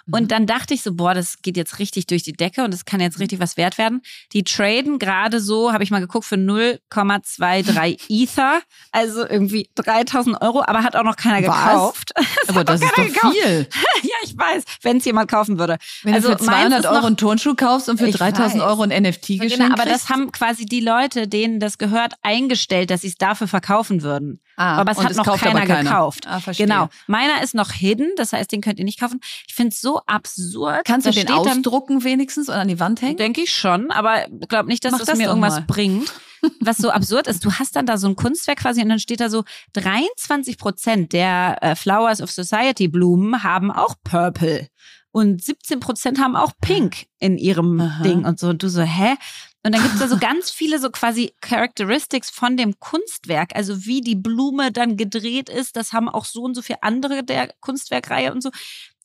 [0.09, 0.14] Mhm.
[0.14, 2.84] Und dann dachte ich so, boah, das geht jetzt richtig durch die Decke und das
[2.84, 4.02] kann jetzt richtig was wert werden.
[4.32, 8.61] Die traden gerade so, habe ich mal geguckt, für 0,23 Ether,
[8.92, 11.56] also irgendwie 3000 Euro, aber hat auch noch keiner Was?
[11.56, 12.12] gekauft.
[12.48, 13.36] Aber das ist doch gekauft.
[13.36, 13.68] viel.
[14.02, 15.76] ja, ich weiß, wenn es jemand kaufen würde.
[16.02, 18.62] Wenn Also du für meins 200 ist Euro einen Turnschuh kaufst und für Ich 3000
[18.62, 18.68] weiß.
[18.70, 22.90] Euro ein NFT geschenkt Genau, aber das haben quasi die Leute, denen das gehört, eingestellt,
[22.90, 24.40] dass sie es dafür verkaufen würden.
[24.56, 25.82] ah, aber es hat noch keiner, keiner.
[25.90, 26.26] gekauft.
[26.26, 26.66] Ah, verstehe.
[26.66, 26.88] Genau.
[27.06, 29.20] Meiner ist noch hidden, das heißt, den könnt ihr nicht kaufen.
[29.46, 30.84] Ich finde es so absurd.
[30.84, 33.16] Kannst Da du den steht dann- ausdrucken wenigstens und an die Wand hängen?
[33.16, 35.64] Denke ich schon, aber glaub nicht, dass Mach das, das mir irgendwas mal.
[35.66, 36.12] bringt.
[36.61, 39.18] Was so absurd ist, du hast dann da so ein Kunstwerk quasi und dann steht
[39.20, 39.42] da so,
[39.72, 44.68] 23 Prozent der äh, Flowers of Society Blumen haben auch Purple
[45.11, 48.03] und 17 Prozent haben auch Pink in ihrem Aha.
[48.05, 48.51] Ding und so.
[48.51, 49.16] Und du so, hä?
[49.64, 54.01] Und dann gibt's da so ganz viele so quasi Characteristics von dem Kunstwerk, also wie
[54.01, 55.74] die Blume dann gedreht ist.
[55.76, 58.51] Das haben auch so und so viele andere der Kunstwerkreihe und so.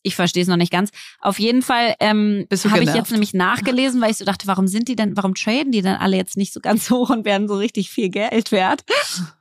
[0.04, 0.91] Ich verstehe es noch nicht ganz.
[1.20, 4.88] Auf jeden Fall ähm, habe ich jetzt nämlich nachgelesen, weil ich so dachte, warum sind
[4.88, 7.56] die denn, warum traden die denn alle jetzt nicht so ganz hoch und werden so
[7.56, 8.84] richtig viel Geld wert?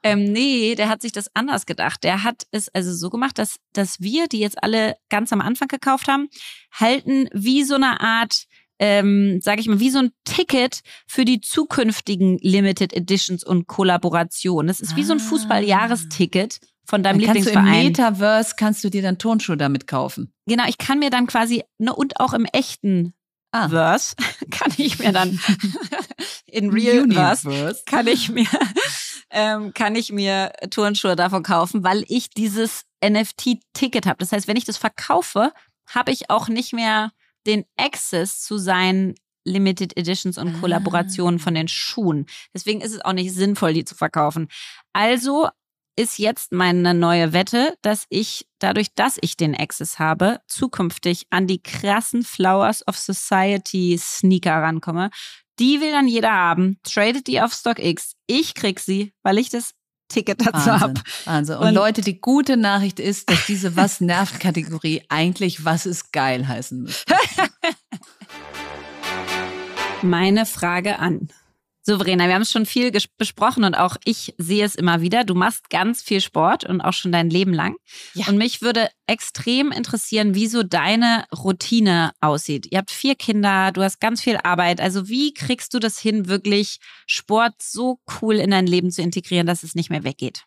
[0.02, 2.04] Ähm, nee, der hat sich das anders gedacht.
[2.04, 5.68] Der hat es also so gemacht, dass, dass wir, die jetzt alle ganz am Anfang
[5.68, 6.28] gekauft haben,
[6.72, 8.46] halten wie so eine Art
[8.78, 14.66] ähm, sage ich mal, wie so ein Ticket für die zukünftigen Limited Editions und Kollaborationen.
[14.66, 15.22] Das ist wie so ein Ah.
[15.22, 17.86] Fußball-Jahresticket von deinem Dann kannst du im Lieblingsverein.
[17.86, 20.32] Metaverse kannst du dir dann Turnschuhe damit kaufen.
[20.46, 23.14] Genau, ich kann mir dann quasi, ne, und auch im echten
[23.54, 23.68] Ah.
[23.68, 24.16] Verse
[24.50, 25.38] kann ich mir dann
[26.46, 27.82] in Real Verse Universe.
[27.84, 28.46] kann ich mir
[29.30, 34.16] ähm, kann ich mir Turnschuhe davon kaufen, weil ich dieses NFT-Ticket habe.
[34.18, 35.52] Das heißt, wenn ich das verkaufe,
[35.86, 37.12] habe ich auch nicht mehr
[37.46, 39.14] den Access zu seinen
[39.44, 40.58] Limited Editions und Ah.
[40.60, 42.26] Kollaborationen von den Schuhen.
[42.54, 44.48] Deswegen ist es auch nicht sinnvoll, die zu verkaufen.
[44.94, 45.48] Also
[45.96, 51.46] ist jetzt meine neue Wette, dass ich dadurch, dass ich den Access habe, zukünftig an
[51.46, 55.10] die krassen Flowers of Society Sneaker rankomme.
[55.58, 58.14] Die will dann jeder haben, tradet die auf StockX.
[58.26, 59.74] Ich krieg sie, weil ich das
[60.08, 61.00] Ticket dazu Wahnsinn, habe.
[61.24, 61.56] Wahnsinn.
[61.56, 66.12] Und, Und- Leute, die gute Nachricht ist, dass diese Was nervt Kategorie eigentlich Was ist
[66.12, 67.14] geil heißen müsste.
[70.02, 71.28] Meine Frage an.
[71.84, 75.24] Souveräner, wir haben es schon viel besprochen und auch ich sehe es immer wieder.
[75.24, 77.74] Du machst ganz viel Sport und auch schon dein Leben lang.
[78.14, 78.28] Ja.
[78.28, 82.68] Und mich würde extrem interessieren, wie so deine Routine aussieht.
[82.70, 84.80] Ihr habt vier Kinder, du hast ganz viel Arbeit.
[84.80, 89.46] Also wie kriegst du das hin, wirklich Sport so cool in dein Leben zu integrieren,
[89.46, 90.44] dass es nicht mehr weggeht?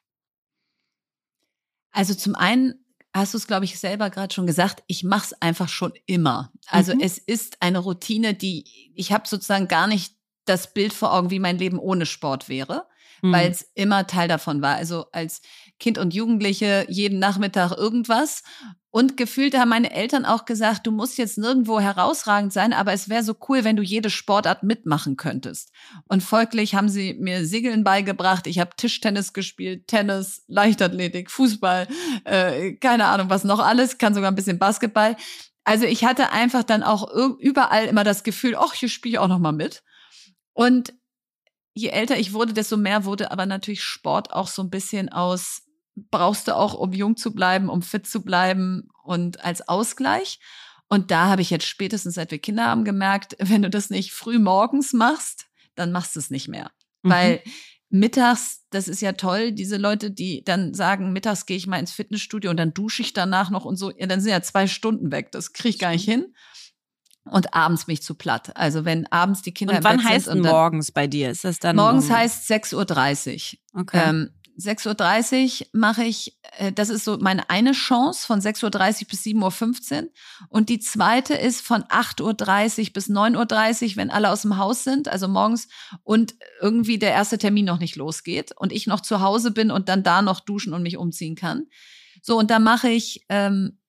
[1.91, 2.75] Also zum einen
[3.13, 6.51] hast du es, glaube ich, selber gerade schon gesagt, ich mache es einfach schon immer.
[6.67, 7.01] Also Mhm.
[7.01, 8.65] es ist eine Routine, die
[8.95, 10.13] ich habe sozusagen gar nicht
[10.45, 12.85] das Bild vor Augen, wie mein Leben ohne Sport wäre,
[13.21, 13.31] Hm.
[13.31, 14.75] weil es immer Teil davon war.
[14.75, 15.41] Also als
[15.79, 18.43] Kind und Jugendliche jeden Nachmittag irgendwas.
[18.91, 23.09] Und gefühlt haben meine Eltern auch gesagt, du musst jetzt nirgendwo herausragend sein, aber es
[23.09, 25.73] wäre so cool, wenn du jede Sportart mitmachen könntest.
[26.07, 28.47] Und folglich haben sie mir Segeln beigebracht.
[28.47, 31.87] Ich habe Tischtennis gespielt, Tennis, Leichtathletik, Fußball,
[32.23, 35.17] äh, keine Ahnung was noch alles, kann sogar ein bisschen Basketball.
[35.65, 39.27] Also ich hatte einfach dann auch überall immer das Gefühl, ach, hier spiele ich auch
[39.27, 39.83] noch mal mit.
[40.55, 40.93] Und
[41.73, 45.63] je älter ich wurde, desto mehr wurde aber natürlich Sport auch so ein bisschen aus,
[45.95, 50.39] brauchst du auch, um jung zu bleiben, um fit zu bleiben und als Ausgleich.
[50.87, 54.13] Und da habe ich jetzt spätestens seit wir Kinder haben gemerkt, wenn du das nicht
[54.13, 55.45] früh morgens machst,
[55.75, 56.71] dann machst du es nicht mehr.
[57.03, 57.09] Mhm.
[57.09, 57.43] Weil
[57.89, 61.91] mittags, das ist ja toll, diese Leute, die dann sagen, mittags gehe ich mal ins
[61.91, 65.11] Fitnessstudio und dann dusche ich danach noch und so, ja, dann sind ja zwei Stunden
[65.11, 65.31] weg.
[65.33, 66.33] Das kriege ich gar nicht hin.
[67.29, 68.55] Und abends mich zu platt.
[68.55, 71.31] Also wenn abends die Kinder und wann heißt und morgens bei dir?
[71.31, 73.81] Ist das dann morgens um heißt 6.30 Uhr.
[73.81, 74.01] Okay.
[74.03, 79.07] Ähm, 6.30 Uhr mache ich, äh, das ist so meine eine Chance von 6.30 Uhr
[79.09, 80.09] bis 7.15 Uhr.
[80.49, 84.83] Und die zweite ist von 8.30 Uhr bis 9.30 Uhr, wenn alle aus dem Haus
[84.83, 85.67] sind, also morgens
[86.03, 89.89] und irgendwie der erste Termin noch nicht losgeht und ich noch zu Hause bin und
[89.89, 91.67] dann da noch duschen und mich umziehen kann.
[92.21, 93.79] So, und da mache ich ähm,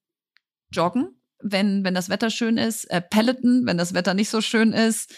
[0.71, 4.73] Joggen, wenn, wenn das Wetter schön ist, äh, Peloton, wenn das Wetter nicht so schön
[4.73, 5.13] ist,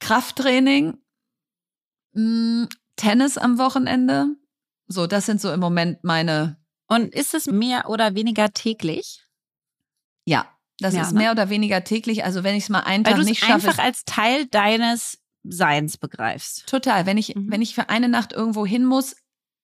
[0.00, 0.98] Krafttraining,
[2.12, 4.26] mh, mm, Tennis am Wochenende,
[4.88, 6.56] so, das sind so im Moment meine.
[6.88, 9.26] Und ist es mehr oder weniger täglich?
[10.24, 10.46] Ja,
[10.78, 11.18] das ja, ist ne?
[11.18, 12.24] mehr oder weniger täglich.
[12.24, 13.68] Also wenn ich es mal einen Weil Tag nicht schaffe.
[13.68, 16.66] einfach als Teil deines Seins begreifst.
[16.66, 17.06] Total.
[17.06, 17.50] Wenn ich, mhm.
[17.50, 19.16] wenn ich für eine Nacht irgendwo hin muss,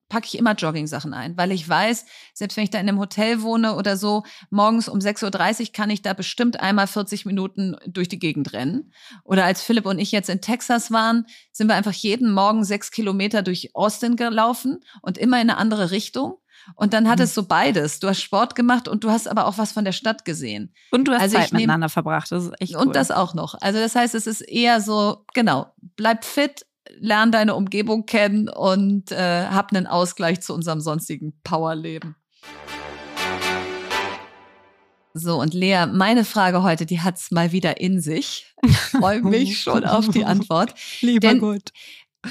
[0.09, 3.43] packe ich immer Jogging-Sachen ein, weil ich weiß, selbst wenn ich da in einem Hotel
[3.43, 8.09] wohne oder so, morgens um 6.30 Uhr kann ich da bestimmt einmal 40 Minuten durch
[8.09, 8.93] die Gegend rennen.
[9.25, 12.91] Oder als Philipp und ich jetzt in Texas waren, sind wir einfach jeden Morgen sechs
[12.91, 16.39] Kilometer durch Austin gelaufen und immer in eine andere Richtung.
[16.77, 17.25] Und dann hat mhm.
[17.25, 18.01] es so beides.
[18.01, 20.73] Du hast Sport gemacht und du hast aber auch was von der Stadt gesehen.
[20.91, 22.31] Und du hast also Zeit miteinander verbracht.
[22.33, 22.83] Das ist echt cool.
[22.83, 23.55] Und das auch noch.
[23.61, 26.65] Also das heißt, es ist eher so, genau, bleib fit,
[27.01, 32.17] lern deine Umgebung kennen und äh, hab einen Ausgleich zu unserem sonstigen Powerleben.
[35.17, 38.53] So, und Lea, meine Frage heute, die hat's mal wieder in sich.
[38.63, 40.75] Ich freue mich schon auf die Antwort.
[41.03, 41.71] Lieber Denn Gott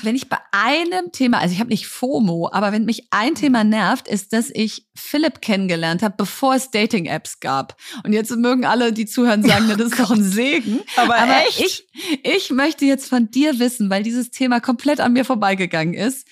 [0.01, 3.63] wenn ich bei einem Thema, also ich habe nicht FOMO, aber wenn mich ein Thema
[3.63, 7.77] nervt, ist, dass ich Philipp kennengelernt habe, bevor es Dating-Apps gab.
[8.03, 10.81] Und jetzt mögen alle, die zuhören, sagen, das ist doch ein Segen.
[10.95, 11.59] aber, aber echt?
[11.59, 11.87] Ich,
[12.23, 16.27] ich möchte jetzt von dir wissen, weil dieses Thema komplett an mir vorbeigegangen ist.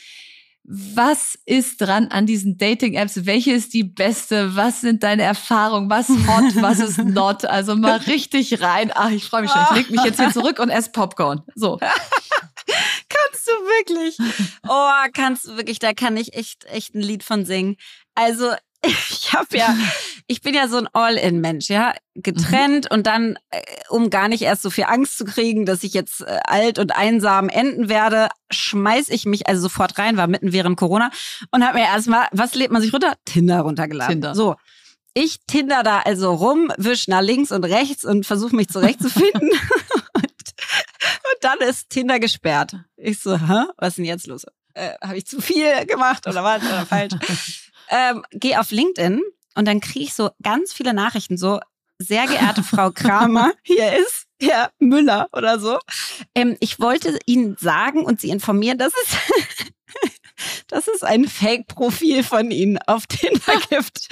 [0.64, 3.26] Was ist dran an diesen Dating-Apps?
[3.26, 4.56] Welche ist die beste?
[4.56, 5.90] Was sind deine Erfahrungen?
[5.90, 6.56] Was hot?
[6.62, 7.46] Was ist not?
[7.46, 8.92] Also mal richtig rein.
[8.94, 9.62] Ach, ich freue mich schon.
[9.72, 11.42] Ich leg mich jetzt hier zurück und esse Popcorn.
[11.56, 11.80] So.
[13.32, 14.18] kannst du wirklich?
[14.68, 15.80] Oh, kannst du wirklich?
[15.80, 17.78] Da kann ich echt, echt ein Lied von singen.
[18.16, 18.52] Also,
[18.86, 19.76] ich habe ja,
[20.28, 22.96] ich bin ja so ein All-in-Mensch, ja, getrennt mhm.
[22.96, 26.22] und dann, äh, um gar nicht erst so viel Angst zu kriegen, dass ich jetzt
[26.22, 30.78] äh, alt und einsam enden werde, schmeiß ich mich also sofort rein, war mitten während
[30.78, 31.12] Corona
[31.52, 33.14] und habe mir erstmal, was lädt man sich runter?
[33.26, 34.14] Tinder runtergeladen.
[34.14, 34.36] Tinder.
[34.36, 34.56] So.
[35.14, 39.52] Ich Tinder da also rum, wisch nach links und rechts und versuche mich zurechtzufinden.
[41.42, 42.76] Dann ist Tinder gesperrt.
[42.96, 43.66] Ich so, hä?
[43.78, 44.46] Was ist denn jetzt los?
[44.74, 46.64] Äh, Habe ich zu viel gemacht oder was?
[46.64, 47.14] Oder falsch?
[47.90, 49.22] ähm, geh auf LinkedIn
[49.56, 51.60] und dann kriege ich so ganz viele Nachrichten, so,
[52.02, 55.80] sehr geehrte Frau Kramer, hier ist Herr Müller oder so.
[56.34, 60.12] Ähm, ich wollte Ihnen sagen und Sie informieren, dass es,
[60.68, 64.10] dass es ein Fake-Profil von Ihnen auf Tinder gibt.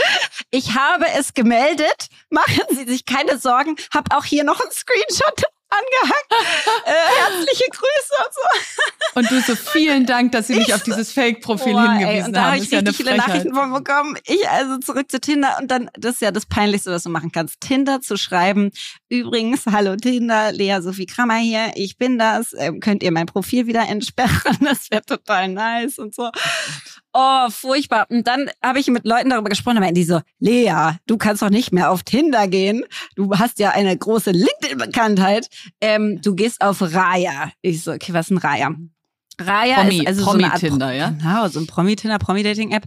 [0.51, 2.09] Ich habe es gemeldet.
[2.29, 3.75] Machen Sie sich keine Sorgen.
[3.91, 6.15] Hab auch hier noch einen Screenshot angehangen.
[6.85, 9.19] Äh, herzliche Grüße und so.
[9.19, 12.33] Und du so, vielen Dank, dass Sie mich auf dieses Fake-Profil oh, hingewiesen ey, und
[12.33, 12.49] da haben.
[12.49, 14.17] Da habe ich richtig viele Nachrichten von bekommen.
[14.25, 17.31] Ich also zurück zu Tinder und dann, das ist ja das Peinlichste, was du machen
[17.31, 18.71] kannst, Tinder zu schreiben.
[19.09, 22.55] Übrigens, hallo Tinder, Lea Sophie Krammer hier, ich bin das.
[22.57, 24.57] Ähm, könnt ihr mein Profil wieder entsperren?
[24.69, 26.29] Das wäre total nice und so.
[27.13, 28.05] Oh, furchtbar.
[28.09, 31.49] Und dann habe ich mit Leuten darüber gesprochen, aber die so, Lea, du kannst doch
[31.49, 32.85] nicht mehr auf Tinder gehen.
[33.15, 35.49] Du hast ja eine große LinkedIn-Bekanntheit.
[35.81, 37.51] Ähm, du gehst auf Raya.
[37.61, 38.75] Ich so, okay, was ist ein Raya?
[39.39, 41.09] Raya Promi, ist also Promi so eine Art Tinder, ja?
[41.09, 42.83] Genau, so ein Promi-Tinder, Promi-Dating-App.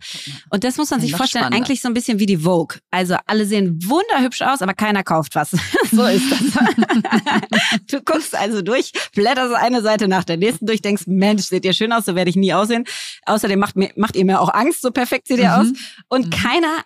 [0.50, 1.64] Und das muss man sich vorstellen, spannender.
[1.64, 2.78] eigentlich so ein bisschen wie die Vogue.
[2.90, 5.50] Also alle sehen wunderhübsch aus, aber keiner kauft was.
[5.90, 6.40] so ist das.
[7.90, 11.72] du guckst also durch, blätterst eine Seite nach der nächsten durch, denkst, Mensch, seht ihr
[11.72, 12.84] schön aus, so werde ich nie aussehen.
[13.26, 15.54] Außerdem macht, mir, macht ihr mir auch Angst, so perfekt seht ihr mhm.
[15.54, 15.66] aus.
[16.08, 16.30] Und mhm.
[16.30, 16.84] keiner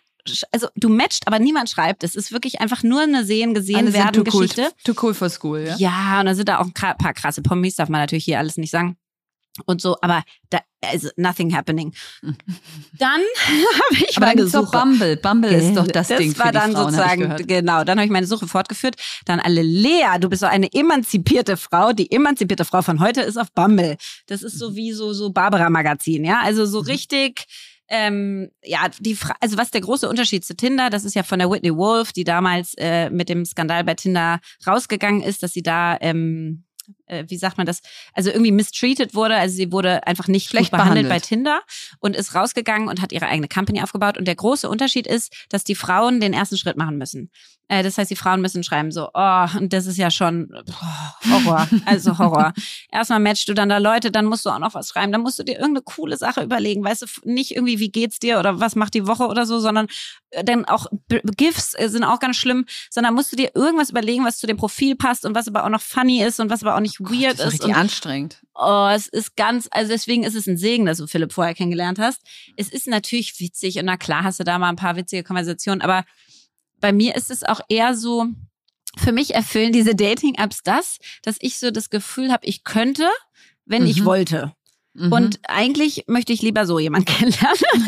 [0.50, 2.02] also du matcht, aber niemand schreibt.
[2.02, 4.62] Es ist wirklich einfach nur eine sehen, gesehen werden Geschichte.
[4.62, 5.76] Cool, too cool for school, ja?
[5.76, 8.56] Ja, und da sind da auch ein paar krasse Promis, darf man natürlich hier alles
[8.56, 8.96] nicht sagen
[9.64, 11.92] und so, aber da also nothing happening.
[12.98, 14.70] Dann habe ich aber meine Suche.
[14.70, 17.84] Bumble, Bumble ist doch das, das Ding Das war dann Frauen, sozusagen genau.
[17.84, 18.96] Dann habe ich meine Suche fortgeführt.
[19.24, 21.92] Dann alle Lea, du bist so eine emanzipierte Frau.
[21.92, 23.96] Die emanzipierte Frau von heute ist auf Bumble.
[24.26, 26.86] Das ist so wie so so Barbara Magazin, ja, also so mhm.
[26.86, 27.46] richtig.
[27.88, 31.38] Ähm, ja, die Fra also was der große Unterschied zu Tinder, das ist ja von
[31.38, 35.62] der Whitney Wolf, die damals äh, mit dem Skandal bei Tinder rausgegangen ist, dass sie
[35.62, 36.65] da ähm,
[37.06, 37.80] äh, wie sagt man das,
[38.12, 39.36] also irgendwie mistreated wurde.
[39.36, 41.22] Also sie wurde einfach nicht Schlecht behandelt, behandelt.
[41.22, 41.60] bei Tinder
[42.00, 44.18] und ist rausgegangen und hat ihre eigene Company aufgebaut.
[44.18, 47.30] Und der große Unterschied ist, dass die Frauen den ersten Schritt machen müssen.
[47.68, 51.16] Äh, das heißt, die Frauen müssen schreiben so, oh, und das ist ja schon boah,
[51.28, 52.52] Horror, also Horror.
[52.92, 55.38] Erstmal matchst du dann da Leute, dann musst du auch noch was schreiben, dann musst
[55.38, 58.76] du dir irgendeine coole Sache überlegen, weißt du, nicht irgendwie, wie geht's dir oder was
[58.76, 59.88] macht die Woche oder so, sondern
[60.30, 64.24] äh, dann auch GIFs äh, sind auch ganz schlimm, sondern musst du dir irgendwas überlegen,
[64.24, 66.76] was zu dem Profil passt und was aber auch noch funny ist und was aber
[66.76, 67.52] auch nicht weird Das ist ist.
[67.54, 68.42] richtig Und anstrengend.
[68.54, 71.98] Oh, es ist ganz, also deswegen ist es ein Segen, dass du Philipp vorher kennengelernt
[71.98, 72.22] hast.
[72.56, 75.82] Es ist natürlich witzig und na klar hast du da mal ein paar witzige Konversationen,
[75.82, 76.04] aber
[76.80, 78.26] bei mir ist es auch eher so,
[78.98, 83.08] für mich erfüllen diese Dating-Apps das, dass ich so das Gefühl habe, ich könnte,
[83.64, 84.04] wenn ich Mhm.
[84.06, 84.52] wollte.
[84.94, 85.12] Mhm.
[85.12, 87.86] Und eigentlich möchte ich lieber so jemanden kennenlernen.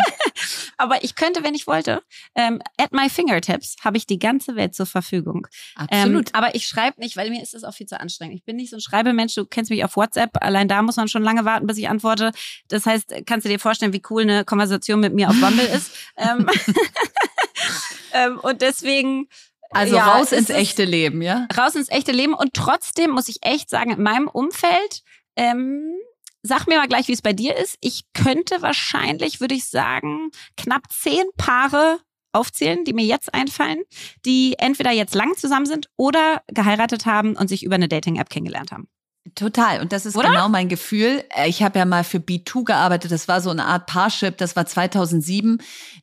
[0.77, 2.03] Aber ich könnte, wenn ich wollte.
[2.35, 5.47] Ähm, at my fingertips habe ich die ganze Welt zur Verfügung.
[5.75, 6.29] absolut.
[6.29, 8.37] Ähm, aber ich schreibe nicht, weil mir ist das auch viel zu anstrengend.
[8.37, 9.35] Ich bin nicht so ein Schreibemensch.
[9.35, 10.31] Du kennst mich auf WhatsApp.
[10.43, 12.31] Allein da muss man schon lange warten, bis ich antworte.
[12.69, 15.91] Das heißt, kannst du dir vorstellen, wie cool eine Konversation mit mir auf Bumble ist.
[16.19, 16.49] Ähm,
[18.13, 19.29] ähm, und deswegen.
[19.71, 21.47] also ja, raus ins echte Leben, ja?
[21.57, 22.35] raus ins echte Leben.
[22.35, 25.03] Und trotzdem muss ich echt sagen, in meinem Umfeld,
[25.37, 25.95] ähm,
[26.43, 27.77] sag mir mal gleich, wie es bei dir ist.
[27.81, 31.99] Ich könnte wahrscheinlich, würde ich sagen, knapp zehn Paare
[32.33, 33.83] aufzählen, die mir jetzt einfallen,
[34.25, 38.73] die entweder jetzt lang zusammen sind oder geheiratet haben und sich über eine Dating-App kennengelernt
[38.73, 38.89] haben.
[39.35, 39.81] Total.
[39.81, 40.29] Und das ist Oder?
[40.29, 41.25] genau mein Gefühl.
[41.35, 43.11] Äh, Ich habe ja mal für B2 gearbeitet.
[43.11, 44.37] Das war so eine Art Parship.
[44.39, 45.59] Das war 2007.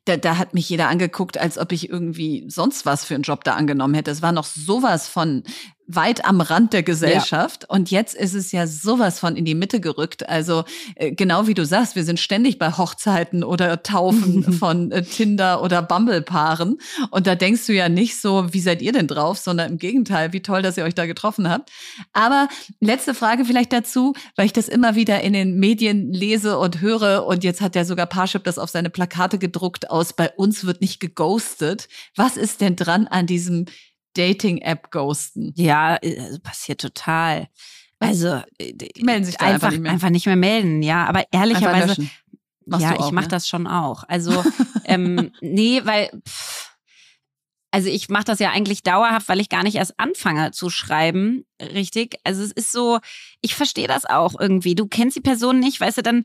[0.05, 3.43] Da, da hat mich jeder angeguckt, als ob ich irgendwie sonst was für einen Job
[3.43, 4.11] da angenommen hätte.
[4.11, 5.43] Es war noch sowas von
[5.87, 7.69] weit am Rand der Gesellschaft.
[7.69, 10.27] Und jetzt ist es ja sowas von in die Mitte gerückt.
[10.27, 10.63] Also
[10.95, 15.61] äh, genau wie du sagst, wir sind ständig bei Hochzeiten oder Taufen von äh, Tinder
[15.61, 16.77] oder Bumble-Paaren.
[17.11, 20.33] Und da denkst du ja nicht so, wie seid ihr denn drauf, sondern im Gegenteil,
[20.33, 21.71] wie toll, dass ihr euch da getroffen habt.
[22.13, 22.47] Aber
[22.79, 27.25] letzte Frage vielleicht dazu, weil ich das immer wieder in den Medien lese und höre.
[27.27, 30.81] Und jetzt hat ja sogar Parship das auf seine Plakate gedruckt aus, bei uns wird
[30.81, 31.87] nicht geghostet.
[32.15, 33.65] Was ist denn dran an diesem
[34.15, 35.53] Dating-App-Ghosten?
[35.55, 37.47] Ja, äh, passiert total.
[37.99, 39.91] Also äh, Die melden sich da einfach nicht mehr.
[39.91, 41.05] einfach nicht mehr melden, ja.
[41.05, 42.07] Aber Einfach ehrlicherweise,
[42.65, 43.29] ja, auch, ich mache ne?
[43.31, 44.03] das schon auch.
[44.07, 44.43] Also,
[44.85, 46.75] ähm, nee, weil, pff,
[47.75, 51.45] also ich mache das ja eigentlich dauerhaft, weil ich gar nicht erst anfange zu schreiben,
[51.61, 52.15] richtig.
[52.23, 52.99] Also es ist so,
[53.41, 54.75] ich verstehe das auch irgendwie.
[54.75, 56.23] Du kennst die Person nicht, weißt du, dann,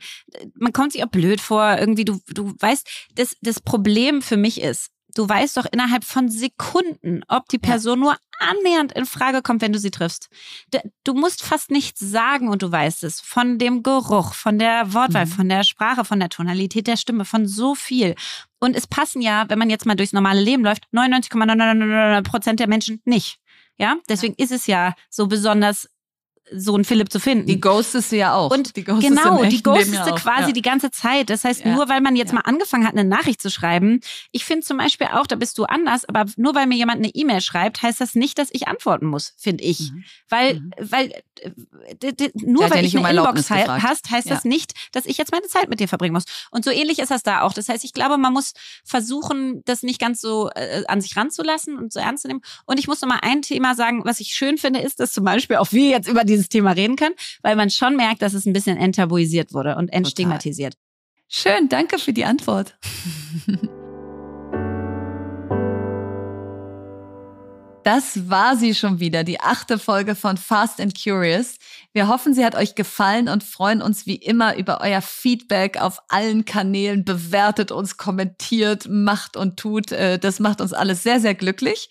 [0.55, 4.61] man kommt sich auch blöd vor, irgendwie, du, du weißt, das, das Problem für mich
[4.61, 9.61] ist, du weißt doch innerhalb von Sekunden, ob die Person nur annähernd in Frage kommt,
[9.62, 10.28] wenn du sie triffst.
[11.04, 13.20] Du musst fast nichts sagen und du weißt es.
[13.20, 15.30] Von dem Geruch, von der Wortwahl, Mhm.
[15.30, 18.14] von der Sprache, von der Tonalität der Stimme, von so viel.
[18.58, 22.68] Und es passen ja, wenn man jetzt mal durchs normale Leben läuft, 99,99 Prozent der
[22.68, 23.38] Menschen nicht.
[23.76, 25.88] Ja, deswegen ist es ja so besonders,
[26.53, 27.46] so einen Philipp zu finden.
[27.46, 28.51] Die ghostest du ja auch.
[28.51, 30.53] Und die ghostest genau, die ghostest du quasi ja.
[30.53, 31.30] die ganze Zeit.
[31.30, 31.74] Das heißt, Ja.
[31.74, 32.36] nur weil man jetzt Ja.
[32.36, 34.01] mal angefangen hat, eine Nachricht zu schreiben,
[34.32, 37.09] ich finde zum Beispiel auch, da bist du anders, aber nur weil mir jemand eine
[37.14, 39.92] E-Mail schreibt, heißt das nicht, dass ich antworten muss, finde ich.
[39.92, 40.05] Mhm.
[40.28, 40.70] Weil, Mhm.
[40.78, 41.12] weil
[42.34, 43.82] nur weil ich um eine Erlaubnis Inbox gefragt.
[43.82, 46.24] hast, heißt das nicht, dass ich jetzt meine Zeit mit dir verbringen muss.
[46.51, 47.53] Und so ähnlich ist das da auch.
[47.55, 48.53] Das heißt, ich glaube, man muss
[48.84, 52.42] versuchen, das nicht ganz so äh, an sich ranzulassen und so ernst zu nehmen.
[52.66, 55.24] Und ich muss noch mal ein Thema sagen, was ich schön finde, ist, dass zum
[55.24, 58.47] Beispiel auch wir jetzt über dieses Thema reden können, weil man schon merkt, dass es
[58.47, 60.74] ein bisschen enttabuisiert wurde und entstigmatisiert.
[61.28, 62.76] Schön, danke für die Antwort.
[67.83, 71.57] Das war sie schon wieder, die achte Folge von Fast and Curious.
[71.95, 75.99] Wir hoffen, sie hat euch gefallen und freuen uns wie immer über euer Feedback auf
[76.09, 77.07] allen Kanälen.
[77.07, 79.93] Bewertet uns, kommentiert, macht und tut.
[79.93, 81.89] Äh, Das macht uns alles sehr, sehr glücklich.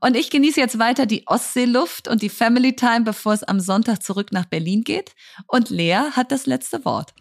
[0.00, 4.02] Und ich genieße jetzt weiter die Ostseeluft und die Family Time, bevor es am Sonntag
[4.02, 5.12] zurück nach Berlin geht.
[5.48, 7.14] Und Lea hat das letzte Wort.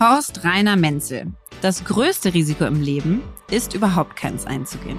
[0.00, 1.32] Horst Rainer Menzel.
[1.60, 4.98] Das größte Risiko im Leben ist überhaupt keins einzugehen.